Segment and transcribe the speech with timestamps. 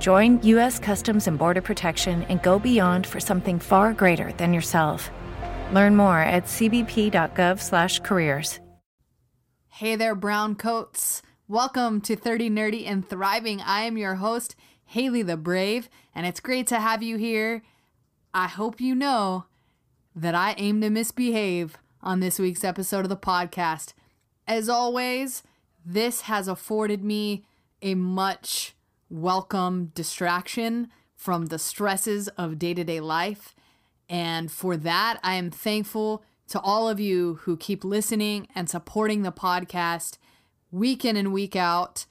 [0.00, 0.80] Join U.S.
[0.80, 5.12] Customs and Border Protection and go beyond for something far greater than yourself.
[5.72, 8.58] Learn more at cbp.gov/careers.
[9.68, 11.20] Hey there, brown coats.
[11.48, 13.60] Welcome to 30 Nerdy and Thriving.
[13.60, 17.64] I am your host, Hayley the Brave, and it's great to have you here.
[18.32, 19.46] I hope you know
[20.14, 23.94] that I aim to misbehave on this week's episode of the podcast.
[24.46, 25.42] As always,
[25.84, 27.44] this has afforded me
[27.82, 28.73] a much
[29.14, 33.54] welcome distraction from the stresses of day to day life.
[34.08, 39.22] And for that, I am thankful to all of you who keep listening and supporting
[39.22, 40.18] the podcast
[40.72, 42.06] week in and week out.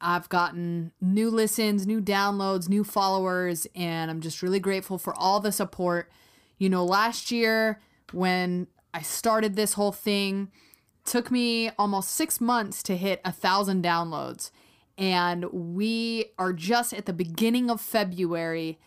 [0.00, 5.40] I've gotten new listens, new downloads, new followers, and I'm just really grateful for all
[5.40, 6.10] the support.
[6.56, 10.50] You know, last year when I started this whole thing,
[11.04, 14.50] took me almost six months to hit a thousand downloads.
[14.98, 18.78] And we are just at the beginning of February,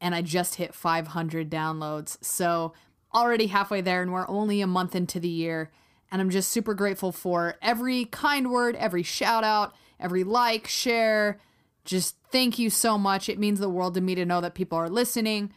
[0.00, 2.22] and I just hit 500 downloads.
[2.24, 2.72] So
[3.14, 5.70] already halfway there, and we're only a month into the year.
[6.10, 11.38] And I'm just super grateful for every kind word, every shout out, every like, share.
[11.84, 13.28] Just thank you so much.
[13.28, 15.52] It means the world to me to know that people are listening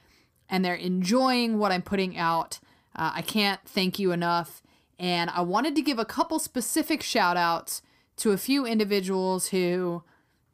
[0.50, 2.60] and they're enjoying what I'm putting out.
[2.96, 4.62] Uh, I can't thank you enough.
[4.98, 7.82] And I wanted to give a couple specific shout outs
[8.18, 10.04] to a few individuals who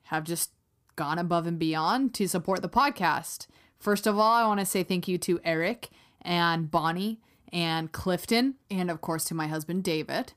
[0.04, 0.52] have just
[0.96, 3.48] gone above and beyond to support the podcast.
[3.80, 5.90] First of all, I want to say thank you to Eric
[6.22, 7.20] and Bonnie
[7.52, 10.34] and Clifton, and of course to my husband David,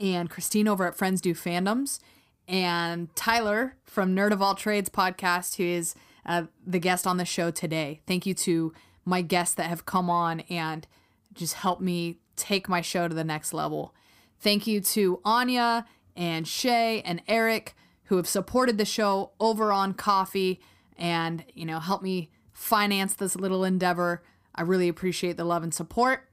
[0.00, 2.00] and Christine over at Friends Do Fandoms,
[2.48, 7.24] and Tyler from Nerd of All Trades podcast, who is uh, the guest on the
[7.24, 8.00] show today.
[8.06, 8.72] Thank you to
[9.04, 10.86] my guests that have come on and
[11.32, 13.94] just helped me take my show to the next level.
[14.40, 15.86] Thank you to Anya
[16.16, 20.58] and Shay and Eric who have supported the show over on Ko-fi
[20.96, 24.22] and, you know, helped me finance this little endeavor.
[24.54, 26.28] I really appreciate the love and support.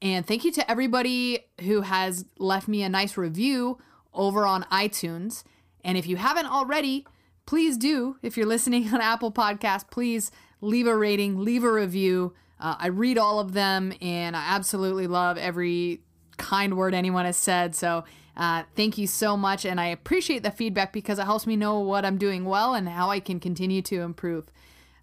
[0.00, 3.78] And thank you to everybody who has left me a nice review
[4.14, 5.42] over on iTunes.
[5.84, 7.04] And if you haven't already,
[7.46, 8.16] please do.
[8.22, 10.30] If you're listening on Apple Podcast, please
[10.60, 12.34] leave a rating, leave a review.
[12.60, 16.02] Uh, I read all of them and I absolutely love every
[16.36, 17.74] kind word anyone has said.
[17.74, 18.04] So
[18.38, 19.66] uh, thank you so much.
[19.66, 22.88] And I appreciate the feedback because it helps me know what I'm doing well and
[22.88, 24.46] how I can continue to improve.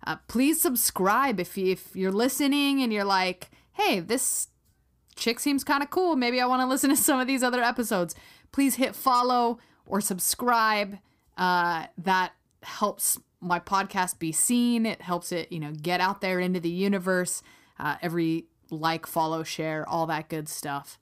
[0.07, 4.47] Uh, please subscribe if, you, if you're listening and you're like, hey, this
[5.17, 6.15] chick seems kind of cool.
[6.15, 8.15] Maybe I want to listen to some of these other episodes.
[8.53, 10.97] Please hit follow or subscribe.
[11.37, 12.31] Uh, that
[12.63, 14.85] helps my podcast be seen.
[14.85, 17.43] It helps it, you know, get out there into the universe.
[17.77, 20.97] Uh, every like, follow, share, all that good stuff.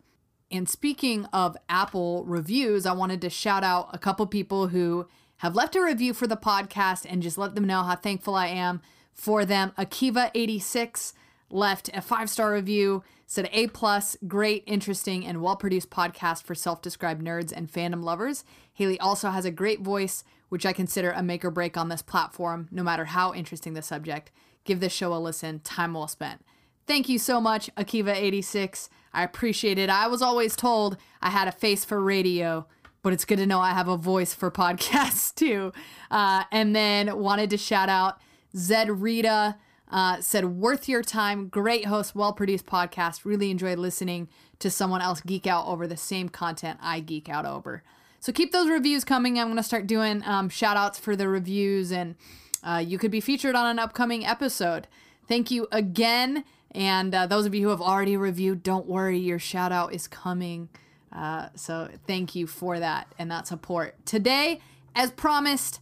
[0.54, 5.08] And speaking of Apple reviews, I wanted to shout out a couple people who
[5.38, 8.48] have left a review for the podcast and just let them know how thankful I
[8.48, 8.80] am
[9.16, 9.72] for them.
[9.80, 11.14] Akiva86
[11.50, 16.54] left a five star review, said A plus, great, interesting, and well produced podcast for
[16.54, 18.46] self described nerds and fandom lovers.
[18.74, 22.04] Hayley also has a great voice, which I consider a make or break on this
[22.04, 24.32] platform, no matter how interesting the subject.
[24.66, 26.46] Give this show a listen, time well spent.
[26.86, 28.90] Thank you so much, Akiva86.
[29.14, 29.90] I appreciate it.
[29.90, 32.66] I was always told I had a face for radio,
[33.02, 35.72] but it's good to know I have a voice for podcasts too.
[36.10, 38.20] Uh, and then wanted to shout out
[38.56, 39.58] Zed Rita
[39.94, 41.48] uh, said, worth your time.
[41.48, 43.26] Great host, well produced podcast.
[43.26, 44.28] Really enjoyed listening
[44.58, 47.84] to someone else geek out over the same content I geek out over.
[48.20, 49.38] So keep those reviews coming.
[49.38, 52.16] I'm going to start doing um, shout outs for the reviews, and
[52.64, 54.88] uh, you could be featured on an upcoming episode.
[55.28, 56.44] Thank you again.
[56.74, 60.08] And uh, those of you who have already reviewed, don't worry, your shout out is
[60.08, 60.70] coming.
[61.12, 64.04] Uh, so thank you for that and that support.
[64.06, 64.60] Today,
[64.96, 65.80] as promised,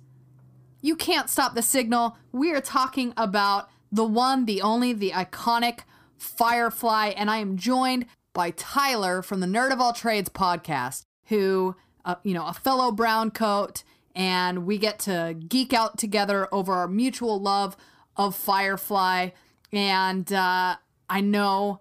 [0.82, 2.18] you can't stop the signal.
[2.32, 5.80] We are talking about the one, the only, the iconic
[6.18, 11.76] Firefly, and I am joined by Tyler from the Nerd of All Trades podcast, who,
[12.06, 13.84] uh, you know, a fellow brown coat,
[14.16, 17.76] and we get to geek out together over our mutual love
[18.16, 19.30] of Firefly.
[19.74, 20.76] And uh,
[21.10, 21.80] I know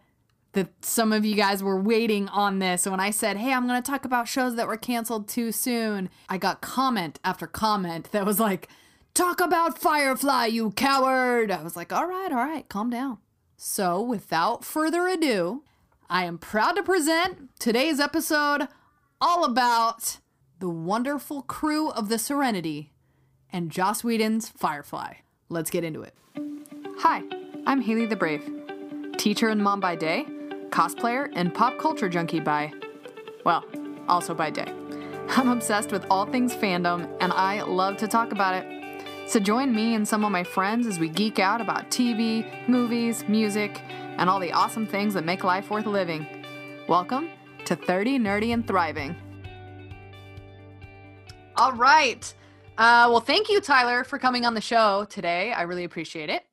[0.52, 2.86] that some of you guys were waiting on this.
[2.86, 6.10] When I said, hey, I'm going to talk about shows that were canceled too soon,
[6.28, 8.68] I got comment after comment that was like,
[9.14, 11.50] talk about Firefly, you coward.
[11.50, 13.18] I was like, all right, all right, calm down.
[13.56, 15.62] So without further ado,
[16.08, 18.66] I am proud to present today's episode
[19.20, 20.18] all about
[20.58, 22.92] the wonderful crew of the Serenity
[23.52, 25.14] and Joss Whedon's Firefly.
[25.48, 26.14] Let's get into it.
[26.98, 27.22] Hi,
[27.66, 28.48] I'm Hayley the Brave,
[29.18, 30.26] teacher and mom by day
[30.70, 32.72] cosplayer, and pop culture junkie by,
[33.44, 33.64] well,
[34.08, 34.72] also by day.
[35.30, 39.04] I'm obsessed with all things fandom, and I love to talk about it.
[39.28, 43.24] So join me and some of my friends as we geek out about TV, movies,
[43.28, 43.80] music,
[44.16, 46.26] and all the awesome things that make life worth living.
[46.88, 47.30] Welcome
[47.66, 49.14] to 30 Nerdy and Thriving.
[51.56, 52.32] All right.
[52.78, 55.52] Uh, well, thank you, Tyler, for coming on the show today.
[55.52, 56.44] I really appreciate it.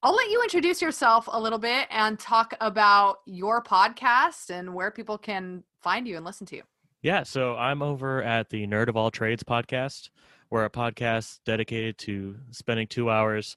[0.00, 4.92] I'll let you introduce yourself a little bit and talk about your podcast and where
[4.92, 6.62] people can find you and listen to you.
[7.02, 10.10] Yeah, so I'm over at the Nerd of All Trades podcast.
[10.50, 13.56] We're a podcast dedicated to spending two hours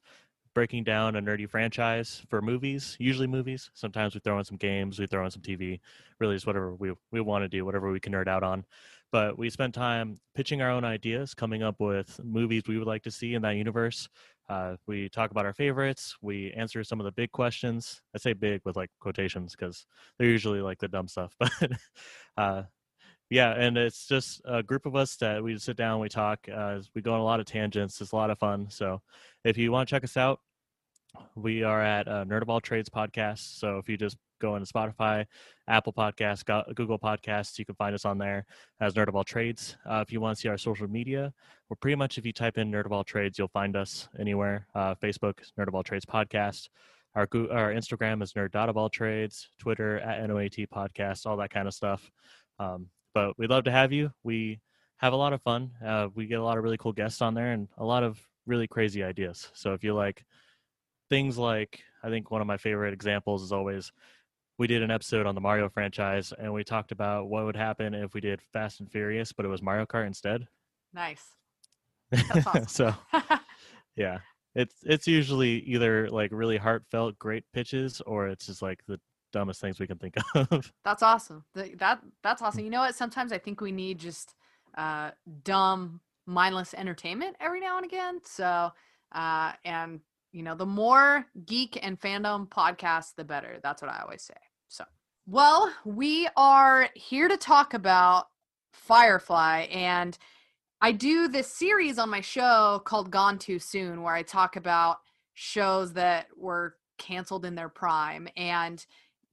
[0.52, 3.70] breaking down a nerdy franchise for movies, usually movies.
[3.74, 5.78] Sometimes we throw in some games, we throw in some TV,
[6.18, 8.64] really just whatever we, we want to do, whatever we can nerd out on.
[9.12, 13.02] But we spend time pitching our own ideas, coming up with movies we would like
[13.04, 14.08] to see in that universe,
[14.48, 16.16] uh, we talk about our favorites.
[16.20, 18.02] We answer some of the big questions.
[18.14, 19.86] I say big with like quotations because
[20.18, 21.34] they're usually like the dumb stuff.
[21.40, 21.72] But
[22.36, 22.62] uh,
[23.30, 26.40] yeah, and it's just a group of us that we sit down, we talk.
[26.52, 28.00] Uh, we go on a lot of tangents.
[28.00, 28.66] It's a lot of fun.
[28.68, 29.00] So
[29.44, 30.40] if you want to check us out,
[31.34, 33.58] we are at uh, Nerd of All Trades podcast.
[33.58, 35.24] So if you just go into Spotify,
[35.68, 36.44] Apple Podcasts,
[36.74, 37.58] Google Podcasts.
[37.58, 38.44] You can find us on there
[38.80, 39.76] as Nerd of All Trades.
[39.88, 41.32] Uh, if you want to see our social media,
[41.68, 44.66] we're pretty much if you type in Nerd of All Trades, you'll find us anywhere.
[44.74, 46.68] Uh, Facebook, Nerd of All Trades Podcast.
[47.14, 49.48] Our our Instagram is Nerd of All Trades.
[49.58, 51.24] Twitter at NOAT Podcast.
[51.24, 52.10] All that kind of stuff.
[52.58, 54.10] Um, but we'd love to have you.
[54.24, 54.60] We
[54.96, 55.70] have a lot of fun.
[55.84, 58.20] Uh, we get a lot of really cool guests on there and a lot of
[58.46, 59.50] really crazy ideas.
[59.54, 60.24] So if you like
[61.10, 63.92] things like, I think one of my favorite examples is always
[64.58, 67.94] we did an episode on the Mario franchise and we talked about what would happen
[67.94, 70.46] if we did Fast and Furious, but it was Mario Kart instead.
[70.92, 71.24] Nice.
[72.46, 72.66] Awesome.
[72.68, 72.94] so,
[73.96, 74.18] yeah,
[74.54, 79.00] it's it's usually either like really heartfelt, great pitches, or it's just like the
[79.32, 80.70] dumbest things we can think of.
[80.84, 81.44] That's awesome.
[81.54, 82.64] That that's awesome.
[82.64, 82.94] You know what?
[82.94, 84.34] Sometimes I think we need just
[84.76, 85.12] uh,
[85.42, 88.20] dumb, mindless entertainment every now and again.
[88.24, 88.70] So,
[89.12, 90.00] uh, and
[90.32, 93.58] you know, the more geek and fandom podcasts, the better.
[93.62, 94.34] That's what I always say.
[94.68, 94.84] So,
[95.26, 98.26] well, we are here to talk about
[98.72, 99.66] Firefly.
[99.70, 100.16] And
[100.80, 104.98] I do this series on my show called Gone Too Soon, where I talk about
[105.34, 108.26] shows that were canceled in their prime.
[108.36, 108.84] And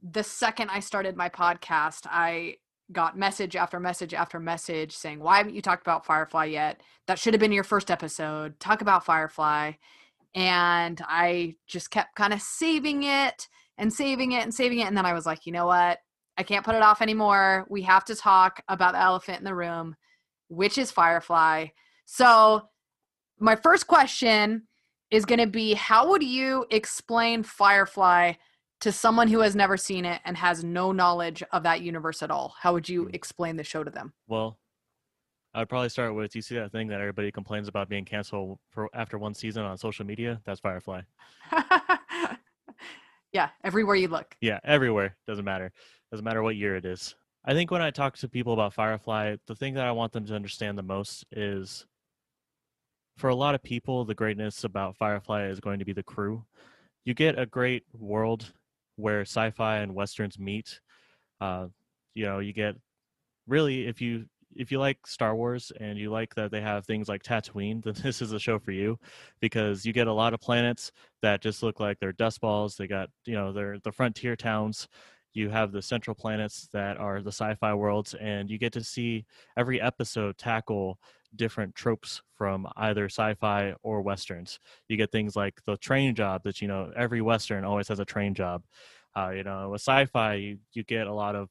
[0.03, 2.57] the second I started my podcast, I
[2.91, 6.81] got message after message after message saying, Why haven't you talked about Firefly yet?
[7.07, 8.59] That should have been your first episode.
[8.59, 9.73] Talk about Firefly
[10.35, 14.87] and I just kept kind of saving it and saving it and saving it.
[14.87, 15.99] And then I was like, you know what?
[16.37, 17.65] I can't put it off anymore.
[17.69, 19.95] We have to talk about the elephant in the room,
[20.47, 21.67] which is Firefly.
[22.05, 22.69] So,
[23.39, 24.67] my first question
[25.11, 28.33] is going to be How would you explain Firefly
[28.81, 32.31] to someone who has never seen it and has no knowledge of that universe at
[32.31, 32.55] all?
[32.59, 33.09] How would you hmm.
[33.13, 34.13] explain the show to them?
[34.27, 34.59] Well,
[35.53, 38.89] I'd probably start with you see that thing that everybody complains about being canceled for
[38.93, 40.39] after one season on social media?
[40.45, 41.01] That's Firefly.
[43.33, 44.35] yeah, everywhere you look.
[44.41, 45.17] Yeah, everywhere.
[45.27, 45.71] Doesn't matter.
[46.11, 47.15] Doesn't matter what year it is.
[47.45, 50.25] I think when I talk to people about Firefly, the thing that I want them
[50.27, 51.85] to understand the most is
[53.17, 56.45] for a lot of people, the greatness about Firefly is going to be the crew.
[57.05, 58.53] You get a great world
[58.97, 60.79] where sci fi and westerns meet.
[61.41, 61.67] Uh,
[62.13, 62.75] you know, you get
[63.47, 64.25] really, if you
[64.59, 67.95] if you like Star Wars and you like that they have things like Tatooine, then
[68.03, 68.99] this is a show for you
[69.39, 72.75] because you get a lot of planets that just look like they're dust balls.
[72.75, 74.87] They got you know they're the frontier towns.
[75.33, 79.25] You have the central planets that are the sci-fi worlds, and you get to see
[79.55, 80.99] every episode tackle
[81.35, 84.59] different tropes from either sci-fi or westerns.
[84.87, 88.05] You get things like the train job that you know every western always has a
[88.05, 88.63] train job.
[89.15, 91.49] Uh, you know, with sci-fi, you, you get a lot of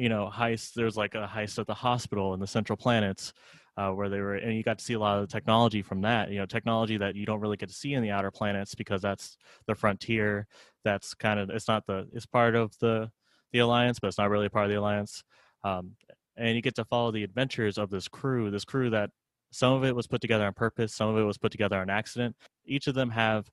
[0.00, 0.74] you know heist.
[0.74, 3.32] There's like a heist at the hospital in the Central Planets.
[3.76, 6.02] Uh, where they were, and you got to see a lot of the technology from
[6.02, 6.30] that.
[6.30, 9.00] You know, technology that you don't really get to see in the outer planets because
[9.00, 10.46] that's the frontier.
[10.84, 13.10] That's kind of it's not the it's part of the
[13.52, 15.22] the alliance, but it's not really part of the alliance.
[15.64, 15.92] Um,
[16.36, 19.10] and you get to follow the adventures of this crew this crew that
[19.52, 21.90] some of it was put together on purpose some of it was put together on
[21.90, 22.34] accident
[22.66, 23.48] each of them have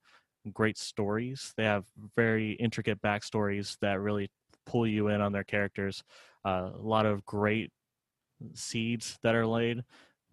[0.54, 1.86] great stories they have
[2.16, 4.30] very intricate backstories that really
[4.68, 6.04] pull you in on their characters
[6.46, 7.72] uh, a lot of great
[8.54, 9.84] seeds that are laid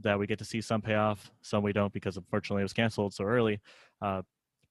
[0.00, 2.72] that we get to see some pay off some we don't because unfortunately it was
[2.72, 3.60] canceled so early
[4.02, 4.20] uh,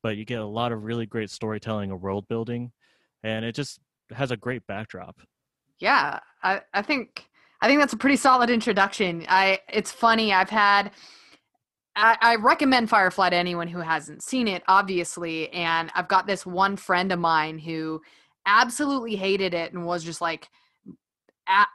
[0.04, 2.72] but you get a lot of really great storytelling and world building
[3.24, 3.80] and it just
[4.12, 5.20] has a great backdrop
[5.80, 7.28] yeah i, I think
[7.64, 9.26] I think that's a pretty solid introduction.
[9.30, 10.34] I it's funny.
[10.34, 10.92] I've had
[11.96, 15.50] I, I, recommend Firefly to anyone who hasn't seen it, obviously.
[15.54, 18.02] And I've got this one friend of mine who
[18.46, 20.50] absolutely hated it and was just like
[21.48, 21.66] a-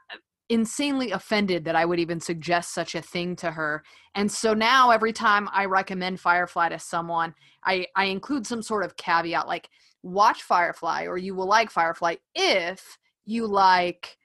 [0.49, 3.83] insanely offended that I would even suggest such a thing to her.
[4.15, 7.35] And so now every time I recommend Firefly to someone,
[7.65, 9.69] I, I include some sort of caveat like,
[10.03, 14.17] watch Firefly or you will like Firefly if you like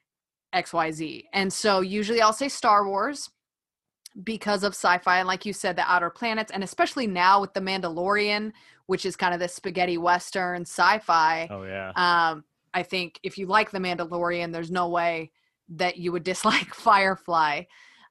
[0.54, 1.24] XYZ.
[1.32, 3.30] And so usually I'll say Star Wars
[4.22, 7.60] because of sci-fi and like you said the outer planets and especially now with the
[7.60, 8.52] Mandalorian,
[8.86, 11.48] which is kind of the spaghetti western sci-fi.
[11.50, 11.92] Oh yeah.
[11.96, 15.30] Um I think if you like the Mandalorian, there's no way
[15.70, 17.64] that you would dislike Firefly.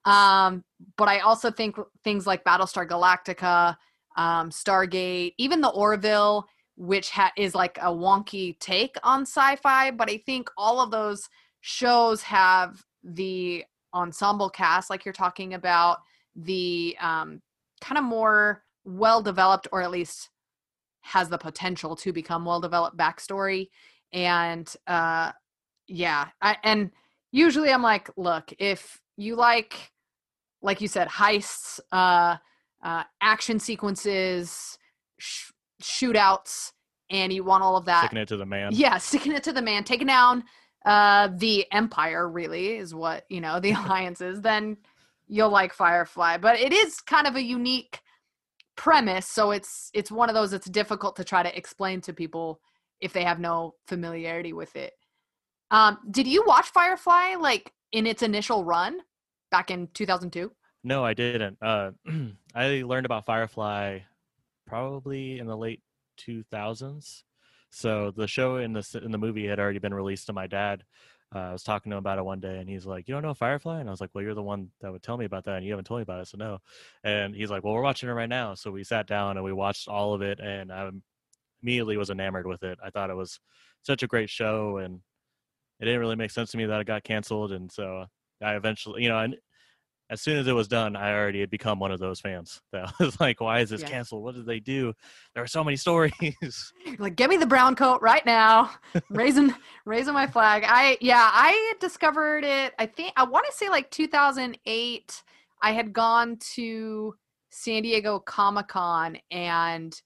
[0.05, 0.63] Um
[0.97, 3.75] but I also think things like Battlestar Galactica,
[4.17, 10.09] um Stargate, even the Orville which ha- is like a wonky take on sci-fi, but
[10.09, 11.29] I think all of those
[11.61, 13.63] shows have the
[13.93, 15.99] ensemble cast like you're talking about
[16.35, 17.41] the um,
[17.81, 20.29] kind of more well developed or at least
[21.03, 23.69] has the potential to become well developed backstory
[24.11, 25.31] and uh
[25.87, 26.91] yeah I, and
[27.31, 29.91] usually i'm like look if you like
[30.61, 32.37] like you said heists uh
[32.83, 34.77] uh action sequences
[35.17, 36.71] sh- shootouts
[37.09, 39.53] and you want all of that sticking it to the man yeah sticking it to
[39.53, 40.43] the man taking down
[40.85, 44.77] uh, the Empire really is what you know the alliance is, then
[45.27, 46.37] you'll like Firefly.
[46.37, 47.99] But it is kind of a unique
[48.75, 52.59] premise, so it's it's one of those that's difficult to try to explain to people
[53.01, 54.93] if they have no familiarity with it.
[55.71, 58.99] Um, did you watch Firefly like in its initial run
[59.51, 60.51] back in 2002?
[60.83, 61.57] No, I didn't.
[61.61, 61.91] Uh,
[62.55, 63.99] I learned about Firefly
[64.67, 65.81] probably in the late
[66.19, 67.23] 2000s.
[67.69, 70.83] So the show in the in the movie had already been released to my dad.
[71.33, 73.23] Uh, I was talking to him about it one day, and he's like, "You don't
[73.23, 75.45] know Firefly?" And I was like, "Well, you're the one that would tell me about
[75.45, 76.59] that, and you haven't told me about it, so no."
[77.03, 79.51] And he's like, "Well, we're watching it right now." So we sat down and we
[79.53, 80.91] watched all of it, and I
[81.63, 82.79] immediately was enamored with it.
[82.83, 83.39] I thought it was
[83.83, 85.01] such a great show, and
[85.79, 88.07] it didn't really make sense to me that it got canceled, and so
[88.41, 89.37] I eventually, you know, and
[90.13, 92.93] as soon as it was done, I already had become one of those fans that
[92.99, 93.89] was like, why is this yeah.
[93.89, 94.23] canceled?
[94.23, 94.93] What did they do?
[95.33, 96.13] There are so many stories.
[96.99, 98.69] like, give me the brown coat right now.
[99.09, 99.53] raising
[99.85, 100.63] raising my flag.
[100.67, 105.23] I yeah, I discovered it, I think I want to say like 2008.
[105.63, 107.15] I had gone to
[107.49, 109.99] San Diego Comic Con and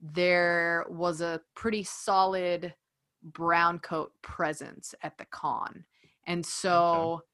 [0.00, 2.74] there was a pretty solid
[3.22, 5.84] brown coat presence at the con.
[6.26, 7.24] And so okay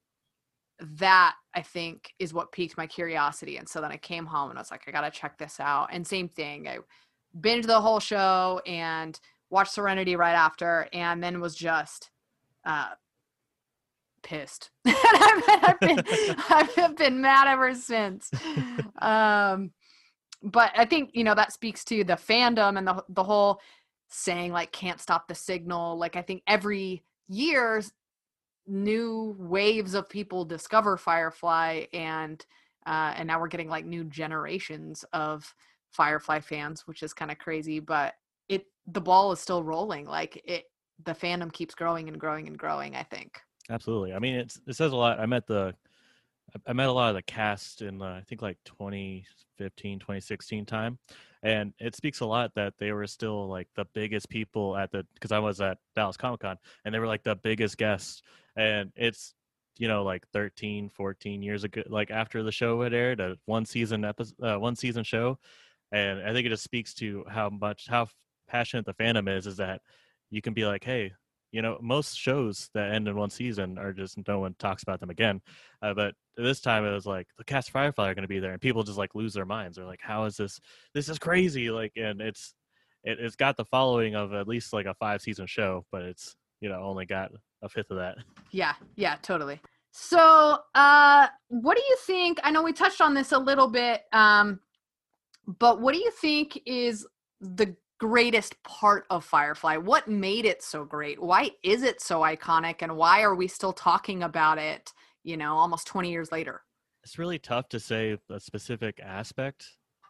[0.81, 3.57] that I think is what piqued my curiosity.
[3.59, 5.89] And so then I came home and I was like, I gotta check this out.
[5.93, 6.79] And same thing, I
[7.39, 9.19] binged the whole show and
[9.51, 12.11] watched Serenity right after, and then was just
[12.65, 12.91] uh,
[14.23, 14.71] pissed.
[14.87, 16.03] I've, been,
[16.49, 18.31] I've been mad ever since.
[19.01, 19.73] Um,
[20.43, 23.61] but I think you know that speaks to the fandom and the the whole
[24.09, 25.99] saying like can't stop the signal.
[25.99, 27.83] Like I think every year
[28.71, 32.45] new waves of people discover Firefly and
[32.87, 35.55] uh, and now we're getting like new generations of
[35.91, 38.15] Firefly fans, which is kind of crazy, but
[38.49, 40.07] it the ball is still rolling.
[40.07, 40.65] Like it
[41.05, 43.41] the fandom keeps growing and growing and growing, I think.
[43.69, 44.13] Absolutely.
[44.13, 45.21] I mean, it's, it says a lot.
[45.21, 45.75] I met the
[46.67, 50.99] I met a lot of the cast in uh, I think like 2015, 2016 time,
[51.43, 55.07] and it speaks a lot that they were still like the biggest people at the
[55.15, 58.23] because I was at Dallas Comic Con and they were like the biggest guests,
[58.61, 59.35] and it's
[59.79, 63.65] you know like 13 14 years ago like after the show had aired a one
[63.65, 65.39] season episode uh, one season show
[65.93, 68.07] and i think it just speaks to how much how
[68.49, 69.81] passionate the fandom is is that
[70.31, 71.11] you can be like hey
[71.53, 75.01] you know most shows that end in one season are just no one talks about
[75.01, 75.41] them again
[75.83, 78.39] uh, but this time it was like the cast of firefly are going to be
[78.39, 80.61] there and people just like lose their minds they're like how is this
[80.95, 82.55] this is crazy like and it's
[83.03, 86.37] it, it's got the following of at least like a five season show but it's
[86.61, 87.31] you know only got
[87.63, 88.17] a fifth of that
[88.51, 89.61] Yeah, yeah, totally.
[89.93, 92.39] So, uh, what do you think?
[92.45, 94.61] I know we touched on this a little bit, um,
[95.47, 97.07] but what do you think is
[97.41, 99.79] the greatest part of Firefly?
[99.79, 101.21] What made it so great?
[101.21, 102.83] Why is it so iconic?
[102.83, 104.93] And why are we still talking about it,
[105.25, 106.63] you know, almost 20 years later?
[107.03, 109.67] it's really tough to say a specific aspect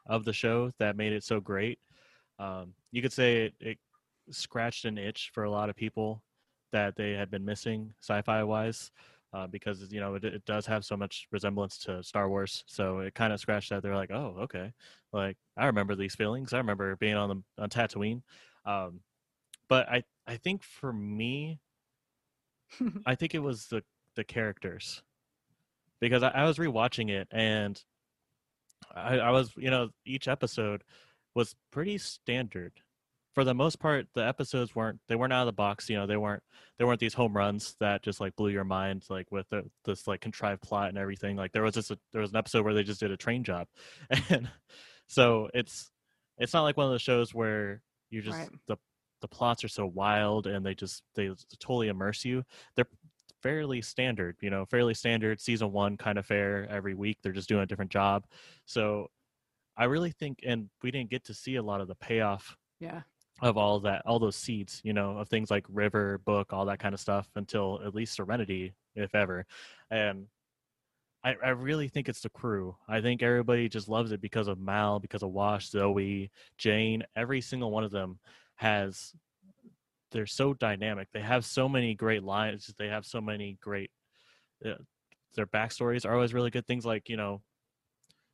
[0.06, 1.78] of the show that made it so great.
[2.38, 3.78] Um, you could say it, it
[4.30, 6.22] scratched an itch for a lot of people
[6.72, 8.90] that they had been missing sci-fi wise,
[9.32, 12.64] uh, because you know it, it does have so much resemblance to Star Wars.
[12.66, 13.82] So it kind of scratched that.
[13.82, 14.72] They're like, oh, okay,
[15.12, 16.52] like I remember these feelings.
[16.52, 18.22] I remember being on the on Tatooine.
[18.64, 19.00] Um,
[19.68, 21.60] but I I think for me,
[23.06, 23.82] I think it was the
[24.16, 25.02] the characters
[26.00, 27.80] because I, I was rewatching it and
[28.94, 30.82] I, I was you know each episode
[31.34, 32.72] was pretty standard
[33.34, 36.06] for the most part the episodes weren't they weren't out of the box you know
[36.06, 36.42] they weren't
[36.78, 40.06] they weren't these home runs that just like blew your mind like with the, this
[40.08, 42.74] like contrived plot and everything like there was just a, there was an episode where
[42.74, 43.66] they just did a train job
[44.30, 44.48] and
[45.06, 45.90] so it's
[46.38, 48.48] it's not like one of those shows where you just Right.
[48.66, 48.76] the
[49.20, 52.42] the plots are so wild and they just they totally immerse you
[52.74, 52.88] they're
[53.42, 57.48] fairly standard you know fairly standard season one kind of fare every week they're just
[57.48, 58.26] doing a different job
[58.66, 59.08] so
[59.76, 63.02] i really think and we didn't get to see a lot of the payoff Yeah.
[63.42, 66.78] Of all that all those seeds you know of things like river book all that
[66.78, 69.46] kind of stuff until at least serenity if ever
[69.90, 70.26] and
[71.22, 72.76] I, I really think it's the crew.
[72.88, 77.04] I think everybody just loves it because of Mal, because of Wash, Zoe, Jayne.
[77.14, 78.18] Every single one of them
[78.56, 79.12] has.
[80.12, 81.08] They're so dynamic.
[81.12, 82.74] They have so many great lines.
[82.78, 83.90] They have so many great.
[84.64, 84.74] Uh,
[85.34, 86.66] their backstories are always really good.
[86.66, 87.42] Things like you know,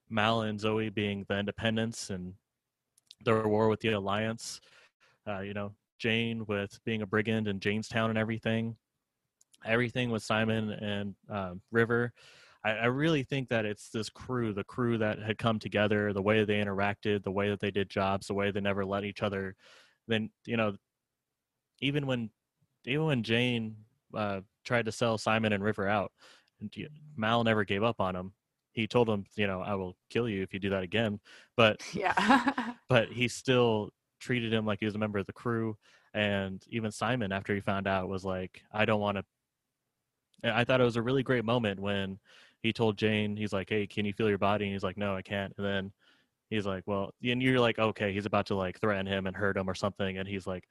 [0.09, 2.35] Mal and Zoe being the Independents and
[3.25, 4.61] their war with the Alliance.
[5.27, 8.77] Uh, you know, Jayne with being a brigand in Jaynestown and everything.
[9.65, 12.12] Everything with Simon and uh, River.
[12.65, 16.23] I, I really think that it's this crew, the crew that had come together, the
[16.23, 19.23] way they interacted, the way that they did jobs, the way they never let each
[19.23, 19.57] other.
[20.07, 20.77] Then you know,
[21.81, 22.31] even when
[22.85, 23.77] even when Jayne
[24.15, 26.12] uh, tried to sell Simon and River out,
[26.61, 26.73] and
[27.17, 28.33] Mal never gave up on him.
[28.73, 31.21] He told him, you know, I will kill you if you do that again.
[31.57, 32.75] But Yeah.
[32.89, 35.76] but he still treated him like he was a member of the crew.
[36.14, 39.24] And even Simon, after he found out, was like, I don't want to.
[40.44, 42.18] I thought it was a really great moment when
[42.62, 44.64] he told Jayne, he's like, Hey, can you feel your body?
[44.64, 45.52] And he's like, No, I can't.
[45.57, 45.92] And then
[46.50, 49.57] he's like, Well, and you're like, Okay, he's about to like threaten him and hurt
[49.57, 50.18] him or something.
[50.18, 50.68] And he's like,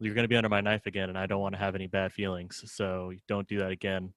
[0.00, 1.08] You're going to be under my knife again.
[1.08, 2.62] And I don't want to have any bad feelings.
[2.66, 4.12] So don't do that again.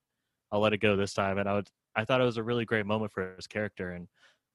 [0.52, 1.38] I'll let it go this time.
[1.38, 3.92] And I would, I thought it was a really great moment for his character.
[3.92, 4.08] And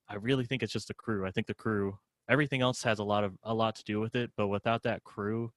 [0.08, 1.26] I really think it's just the crew.
[1.26, 1.98] I think the crew
[2.30, 5.02] everything else has a lot of a lot to do with it but without that
[5.04, 5.52] crew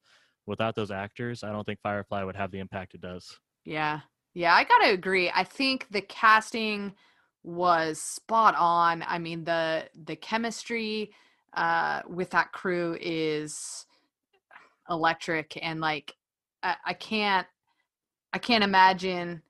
[0.46, 4.02] without those actors i don't think firefly would have the impact it does Yeah.
[4.34, 5.32] Yeah, I got to agree.
[5.34, 6.94] I think the casting
[7.44, 9.04] was spot on.
[9.08, 11.12] I mean, the the chemistry
[11.54, 13.86] uh with that crew is
[14.90, 16.16] electric and like
[16.64, 17.46] I, I can't
[18.34, 19.44] I can't imagine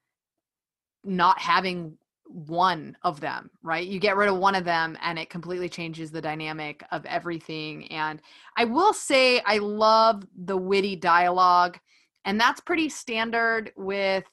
[1.06, 1.98] not having
[2.34, 3.88] one of them, right?
[3.88, 7.88] You get rid of one of them and it completely changes the dynamic of everything.
[7.92, 8.22] And
[8.58, 11.80] I will say I love the witty dialogue
[12.26, 14.24] and that's pretty standard with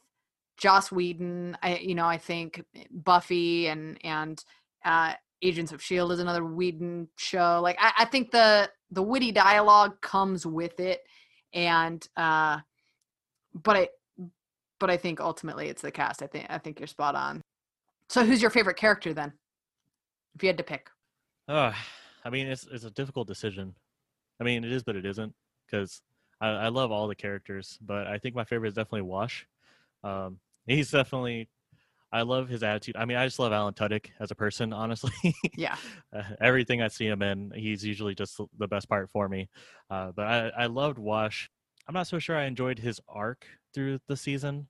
[0.56, 1.56] Joss Whedon.
[1.62, 4.42] I you know, I think Buffy and and
[4.84, 7.60] uh Agents of Shield is another Whedon show.
[7.62, 11.00] Like I, I think the the witty dialogue comes with it.
[11.52, 12.60] And uh
[13.54, 13.88] but I
[14.78, 16.22] but I think ultimately it's the cast.
[16.22, 17.42] I think I think you're spot on.
[18.10, 19.32] So who's your favorite character then?
[20.34, 20.88] If you had to pick.
[21.48, 21.72] uh,
[22.24, 23.74] i mean it's it's a difficult decision
[24.40, 25.32] i mean it is but it isn't
[25.66, 26.02] because
[26.40, 29.46] I, I love all the characters but i think my favorite is definitely wash
[30.04, 31.48] um he's definitely
[32.12, 35.12] i love his attitude i mean i just love alan tudyk as a person honestly
[35.54, 35.76] Yeah.
[36.16, 39.48] uh, everything I see him in, he's usually just the- the best part for me.
[39.88, 41.48] Uh, but I, I loved Wash.
[41.86, 44.66] I'm not so sure I enjoyed his arc through the season.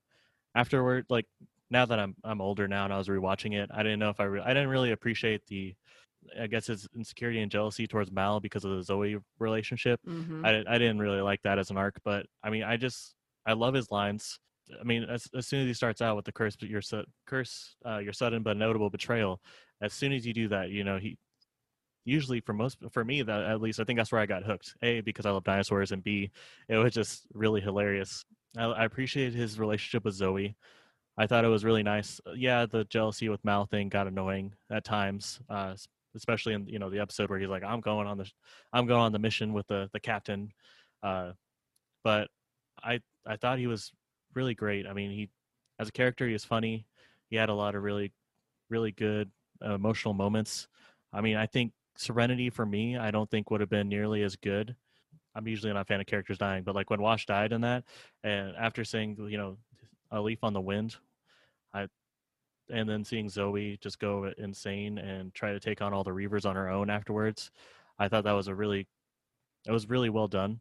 [0.55, 1.27] Afterward, like
[1.71, 4.21] now that I'm I'm older now and I was rewatching it, I didn't know if
[4.21, 5.75] I re- I didn't really appreciate the,
[6.39, 10.01] I guess his insecurity and jealousy towards Mal because of the Zoe relationship.
[10.05, 13.15] hmm I I didn't really like that as an arc, but I mean I just
[13.47, 14.39] I love his lines.
[14.81, 16.81] I mean, as, as soon as he starts out with the curse, but your
[17.27, 19.41] curse, uh, your sudden but notable betrayal.
[19.81, 21.19] As soon as you do that, you know he.
[22.05, 24.75] Usually, for most, for me, that at least, I think that's where I got hooked.
[24.83, 26.31] A because I love dinosaurs, and B,
[26.69, 28.25] it was just really hilarious.
[28.57, 30.57] I, I appreciated his relationship with Zoe.
[31.21, 32.19] I thought it was really nice.
[32.27, 35.75] Uh, yeah, the jealousy with Mal thing got annoying at times, uh,
[36.17, 38.31] especially in you know the episode where he's like, "I'm going on the,
[38.73, 40.51] I'm going on the mission with the the captain,"
[41.03, 41.33] uh,
[42.03, 42.29] but
[42.83, 43.93] I I thought he was
[44.35, 44.87] really great.
[44.87, 45.29] I mean, he
[45.79, 46.87] as a character, he was funny.
[47.29, 48.15] He had a lot of really,
[48.71, 49.31] really good
[49.63, 50.69] uh, emotional moments.
[51.13, 54.37] I mean, I think Serenity for me, I don't think would have been nearly as
[54.37, 54.75] good.
[55.35, 57.85] I'm usually not a fan of characters dying, but like when Wash died in that,
[58.25, 59.59] and after saying, you know,
[60.11, 60.97] a leaf on the wind,
[61.75, 61.87] I,
[62.73, 66.47] and then seeing Zoe just go insane and try to take on all the Reavers
[66.47, 67.51] on her own afterwards,
[67.99, 68.87] I thought that was a really,
[69.67, 70.61] it was really well done,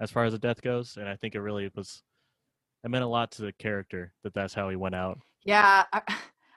[0.00, 2.02] as far as the death goes, and I think it really was
[2.82, 5.18] it meant a lot to the character that that's how he went out.
[5.44, 6.02] Yeah, I,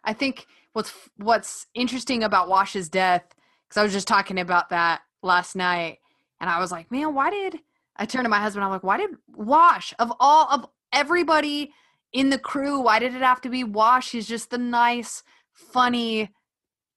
[0.03, 3.23] I think what's what's interesting about Wash's death
[3.67, 5.99] because I was just talking about that last night,
[6.39, 7.59] and I was like, man, why did
[7.97, 8.63] I turn to my husband?
[8.63, 11.73] I'm like, why did Wash of all of everybody
[12.13, 14.11] in the crew, why did it have to be Wash?
[14.11, 16.29] He's just the nice, funny.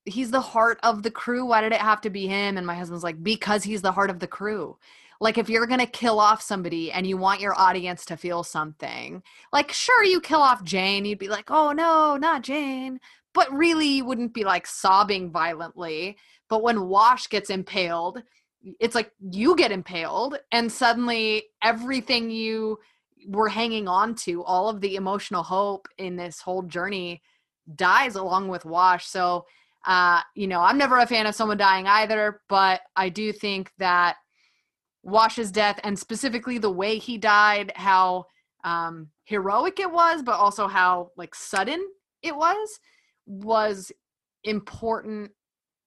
[0.05, 1.45] He's the heart of the crew.
[1.45, 2.57] Why did it have to be him?
[2.57, 4.77] And my husband's like, because he's the heart of the crew.
[5.19, 8.43] Like if you're going to kill off somebody and you want your audience to feel
[8.43, 12.99] something, like sure you kill off Jayne, you'd be like, "Oh no, not Jayne."
[13.33, 16.17] But really you wouldn't be like sobbing violently.
[16.49, 18.21] But when Wash gets impaled,
[18.79, 22.79] it's like you get impaled and suddenly everything you
[23.27, 27.21] were hanging on to, all of the emotional hope in this whole journey
[27.75, 29.07] dies along with Wash.
[29.07, 29.45] So,
[29.85, 33.71] uh, you know, I'm never a fan of someone dying either, but I do think
[33.77, 34.17] that
[35.03, 38.25] Wash's death and specifically the way he died, how
[38.63, 41.85] um, heroic it was, but also how like sudden
[42.21, 42.79] it was,
[43.25, 43.91] was
[44.43, 45.31] important.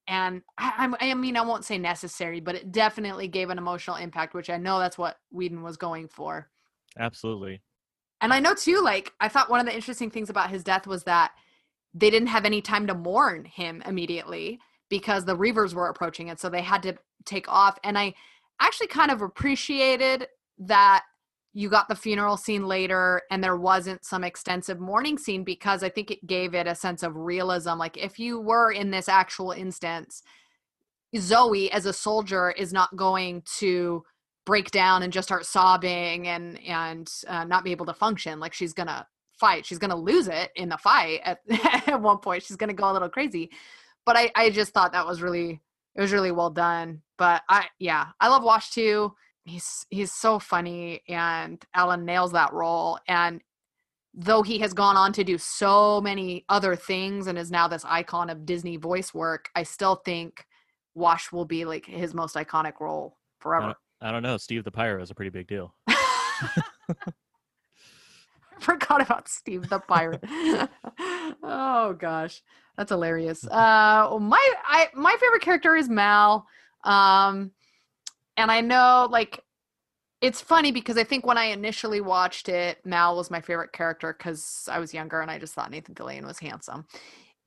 [0.07, 4.35] And I, I mean, I won't say necessary, but it definitely gave an emotional impact,
[4.35, 6.51] which I know that's what Whedon was going for.
[6.99, 7.63] Absolutely.
[8.21, 10.87] And I know too, like, I thought one of the interesting things about his death
[10.87, 11.33] was that
[11.95, 16.39] they didn't have any time to mourn him immediately because the Reavers were approaching it.
[16.39, 17.79] So they had to take off.
[17.83, 18.15] And I,
[18.61, 21.05] actually kind of appreciated that
[21.53, 25.89] you got the funeral scene later and there wasn't some extensive mourning scene because I
[25.89, 27.71] think it gave it a sense of realism.
[27.71, 30.23] Like if you were in this actual instance,
[31.17, 34.05] Zoe as a soldier is not going to
[34.51, 38.41] break down and just start sobbing and and uh, not be able to function.
[38.41, 39.07] Like she's gonna
[39.39, 39.65] fight.
[39.65, 41.39] She's gonna lose it in the fight at,
[41.87, 42.43] at one point.
[42.43, 43.49] She's gonna go a little crazy.
[44.05, 45.61] But I I just thought that was really
[45.95, 47.01] it was really well done.
[47.17, 49.15] But I yeah, I love Wash too.
[49.45, 52.99] He's he's so funny and Alan nails that role.
[53.07, 53.41] And
[54.15, 57.85] though he has gone on to do so many other things and is now this
[57.85, 60.45] icon of Disney voice work, I still think
[60.97, 63.77] Wash will be like his most iconic role forever.
[64.03, 64.37] I don't, know.
[64.39, 65.75] Steve the Pirate is a pretty big deal.
[68.61, 70.23] I forgot about Steve the pirate.
[71.43, 72.43] oh gosh,
[72.77, 73.45] that's hilarious.
[73.51, 76.47] Uh, my I my favorite character is Mal.
[76.85, 77.53] Um,
[78.37, 79.43] and I know like
[80.21, 84.15] it's funny because I think when I initially watched it, Mal was my favorite character
[84.17, 86.87] because I was younger and I just thought Nathan Fillion was handsome,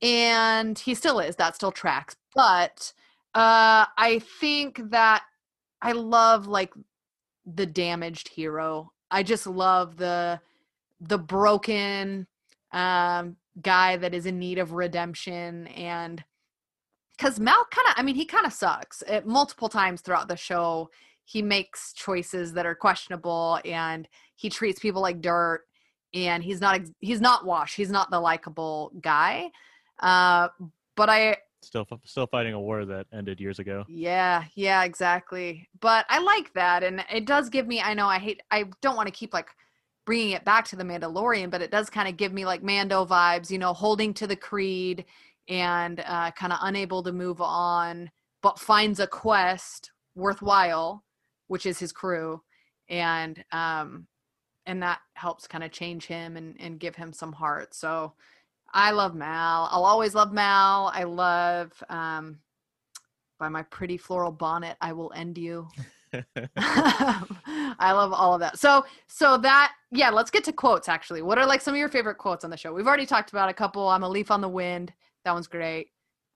[0.02, 1.36] and he still is.
[1.36, 2.16] That still tracks.
[2.34, 2.92] But
[3.34, 5.22] uh, I think that
[5.84, 6.72] I love like
[7.46, 8.92] the damaged hero.
[9.10, 10.40] I just love the
[11.00, 12.26] the broken
[12.72, 16.24] um, guy that is in need of redemption and
[17.16, 19.02] because Mal kind of, I mean, he kind of sucks.
[19.06, 20.90] It, multiple times throughout the show,
[21.24, 25.62] he makes choices that are questionable, and he treats people like dirt.
[26.12, 27.74] And he's not he's not Wash.
[27.74, 29.50] He's not the likable guy.
[30.00, 30.48] Uh,
[30.96, 31.36] but I
[31.66, 33.84] still still fighting a war that ended years ago.
[33.88, 35.68] Yeah, yeah, exactly.
[35.80, 37.80] But I like that, and it does give me.
[37.80, 38.42] I know I hate.
[38.50, 39.48] I don't want to keep like
[40.06, 43.04] bringing it back to the Mandalorian, but it does kind of give me like Mando
[43.04, 45.04] vibes, you know, holding to the creed
[45.48, 48.10] and uh, kind of unable to move on,
[48.42, 51.04] but finds a quest worthwhile,
[51.48, 52.42] which is his crew,
[52.88, 54.06] and um,
[54.66, 57.74] and that helps kind of change him and and give him some heart.
[57.74, 58.14] So
[58.74, 59.68] I love Mal.
[59.70, 60.90] I'll always love Mal.
[60.92, 62.40] I love um,
[63.38, 64.76] by my pretty floral bonnet.
[64.80, 65.68] I will end you.
[66.56, 68.58] I love all of that.
[68.58, 71.22] So, so that, yeah, let's get to quotes actually.
[71.22, 72.72] What are like some of your favorite quotes on the show?
[72.72, 73.88] We've already talked about a couple.
[73.88, 74.92] I'm a leaf on the wind.
[75.24, 75.88] That one's great.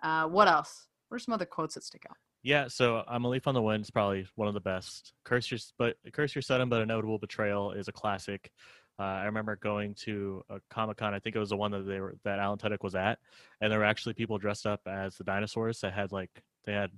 [0.03, 0.87] Uh, what else?
[1.09, 2.17] What are some other quotes that stick out?
[2.43, 5.13] Yeah, so I'm a leaf on the wind is probably one of the best.
[5.25, 8.53] Curse your, but curse your sudden but inevitable betrayal is a classic.
[8.99, 11.15] Uh, I remember going to a Comic Con.
[11.15, 13.19] I think it was the one that they were that Alan Tudyk was at,
[13.61, 16.31] and there were actually people dressed up as the dinosaurs that had like
[16.65, 16.91] they had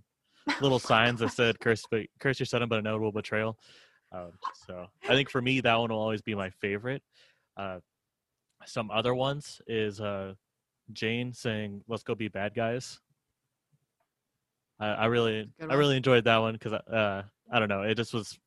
[0.62, 1.84] little signs that said "Curse,
[2.18, 3.58] curse your son, but a notable betrayal."
[4.12, 4.32] Um,
[4.66, 7.02] so I think for me that one will always be my favorite.
[7.56, 7.80] Uh,
[8.64, 10.34] some other ones is uh,
[10.94, 12.98] Jayne saying, "Let's go be bad guys."
[14.78, 18.14] I, I really, I really enjoyed that one because uh, I don't know, it just
[18.14, 18.38] was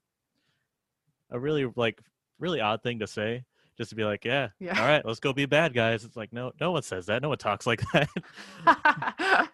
[1.30, 2.02] a really like
[2.44, 3.44] really odd thing to say,
[3.78, 4.80] just to be like, "Yeah, Yeah.
[4.80, 7.22] all right, let's go be bad guys." It's like no, no one says that.
[7.24, 8.10] No one talks like that.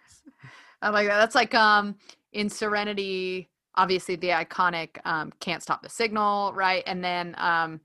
[0.82, 1.18] I like that.
[1.20, 1.96] That's like um
[2.34, 6.84] in Serenity, obviously the iconic um can't stop the signal, right?
[6.86, 7.80] And then um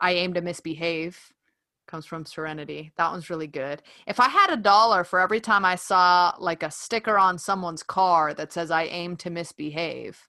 [0.00, 1.32] I aim to misbehave
[1.86, 2.92] comes from Serenity.
[2.96, 3.82] That one's really good.
[4.06, 7.82] If I had a dollar for every time I saw like a sticker on someone's
[7.82, 10.28] car that says I aim to misbehave,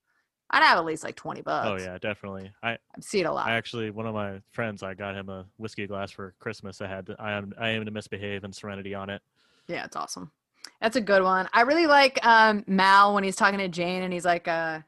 [0.52, 1.68] I'd have at least like 20 bucks.
[1.68, 2.52] oh yeah, definitely.
[2.64, 3.48] I I see it a lot.
[3.48, 6.88] I actually one of my friends I got him a whiskey glass for Christmas I
[6.88, 9.22] had I am I am to misbehave and Serenity on it.
[9.68, 10.32] Yeah, it's awesome.
[10.82, 11.48] That's a good one.
[11.54, 14.80] I really like um, Mal when he's talking to Jayne and he's like, uh,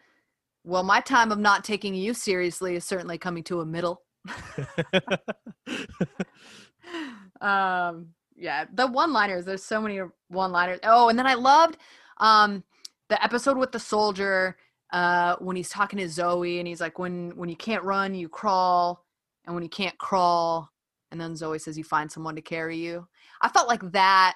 [0.64, 4.02] "Well, my time of not taking you seriously is certainly coming to a middle."
[7.42, 9.46] um, yeah, the one-liners.
[9.46, 10.80] There's so many one-liners.
[10.84, 11.78] Oh, and then I loved
[12.18, 12.64] um,
[13.10, 14.58] the episode with the soldier
[14.92, 18.30] uh, when he's talking to Zoe and he's like, "When when you can't run, you
[18.30, 19.06] crawl,
[19.46, 20.70] and when you can't crawl."
[21.12, 23.08] And then Zoe says, "You find someone to carry you."
[23.42, 24.36] I felt like that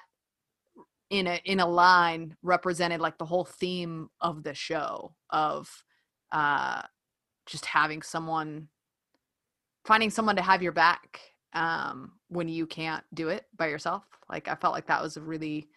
[1.10, 5.84] in a in a line represented like the whole theme of the show of
[6.32, 6.82] uh
[7.46, 8.68] just having someone
[9.84, 11.20] finding someone to have your back
[11.52, 15.20] um when you can't do it by yourself like i felt like that was a
[15.20, 15.68] really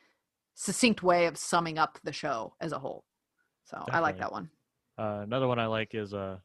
[0.56, 3.06] succinct way of summing up the show as a whole
[3.66, 4.50] so i like that one
[5.00, 6.38] Uh, another one I like is uh,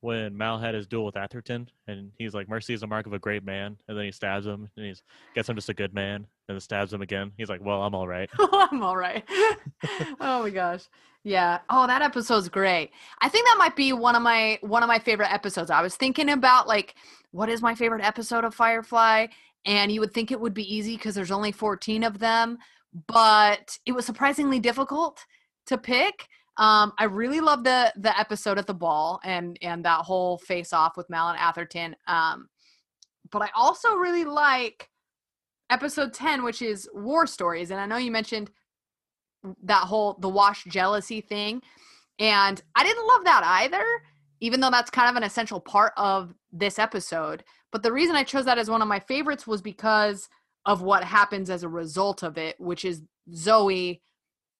[0.00, 3.14] when Mal had his duel with Atherton, and he's like, "Mercy is a mark of
[3.14, 5.02] a great man," and then he stabs him, and he's
[5.34, 7.32] gets him just a good man, and then stabs him again.
[7.38, 9.24] He's like, "Well, I'm all right." I'm all right.
[10.20, 10.84] oh my gosh.
[11.24, 11.60] Yeah.
[11.70, 12.90] Oh, that episode's great.
[13.20, 15.70] I think that might be one of my one of my favorite episodes.
[15.70, 16.94] I was thinking about like
[17.30, 19.26] what is my favorite episode of Firefly
[19.64, 22.58] and you would think it would be easy because there's only 14 of them,
[23.06, 25.24] but it was surprisingly difficult
[25.66, 26.28] to pick.
[26.58, 30.72] Um, I really love the the episode at the ball and and that whole face
[30.72, 31.96] off with Mal and Atherton.
[32.06, 32.48] Um,
[33.30, 34.90] but I also really like
[35.70, 38.50] episode 10 which is war stories and i know you mentioned
[39.62, 41.60] that whole the wash jealousy thing
[42.18, 43.84] and i didn't love that either
[44.40, 48.22] even though that's kind of an essential part of this episode but the reason i
[48.22, 50.28] chose that as one of my favorites was because
[50.64, 53.02] of what happens as a result of it which is
[53.34, 54.00] zoe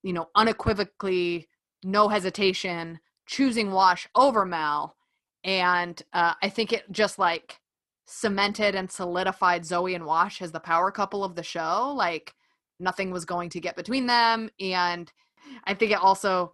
[0.03, 1.49] you know unequivocally
[1.83, 4.97] no hesitation choosing wash over mal
[5.45, 7.61] and uh, i think it just like
[8.09, 11.93] cemented and solidified Zoe and Wash as the power couple of the show.
[11.95, 12.35] Like
[12.81, 14.51] nothing was going to get between them.
[14.59, 15.13] And
[15.65, 16.53] I think it also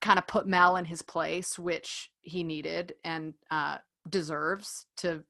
[0.00, 3.78] kind of put Mal in his place, which he needed and uh,
[4.10, 5.22] deserves to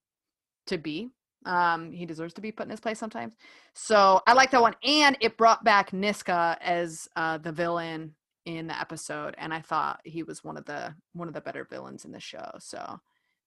[0.67, 1.11] to be.
[1.45, 3.37] Um, he deserves to be put in his place sometimes.
[3.75, 4.75] So I like that one.
[4.83, 8.15] And it brought back Niska as uh, the villain
[8.47, 9.35] in the episode.
[9.37, 12.21] And I thought he was one of the one of the better villains in the
[12.21, 12.53] show.
[12.59, 13.01] So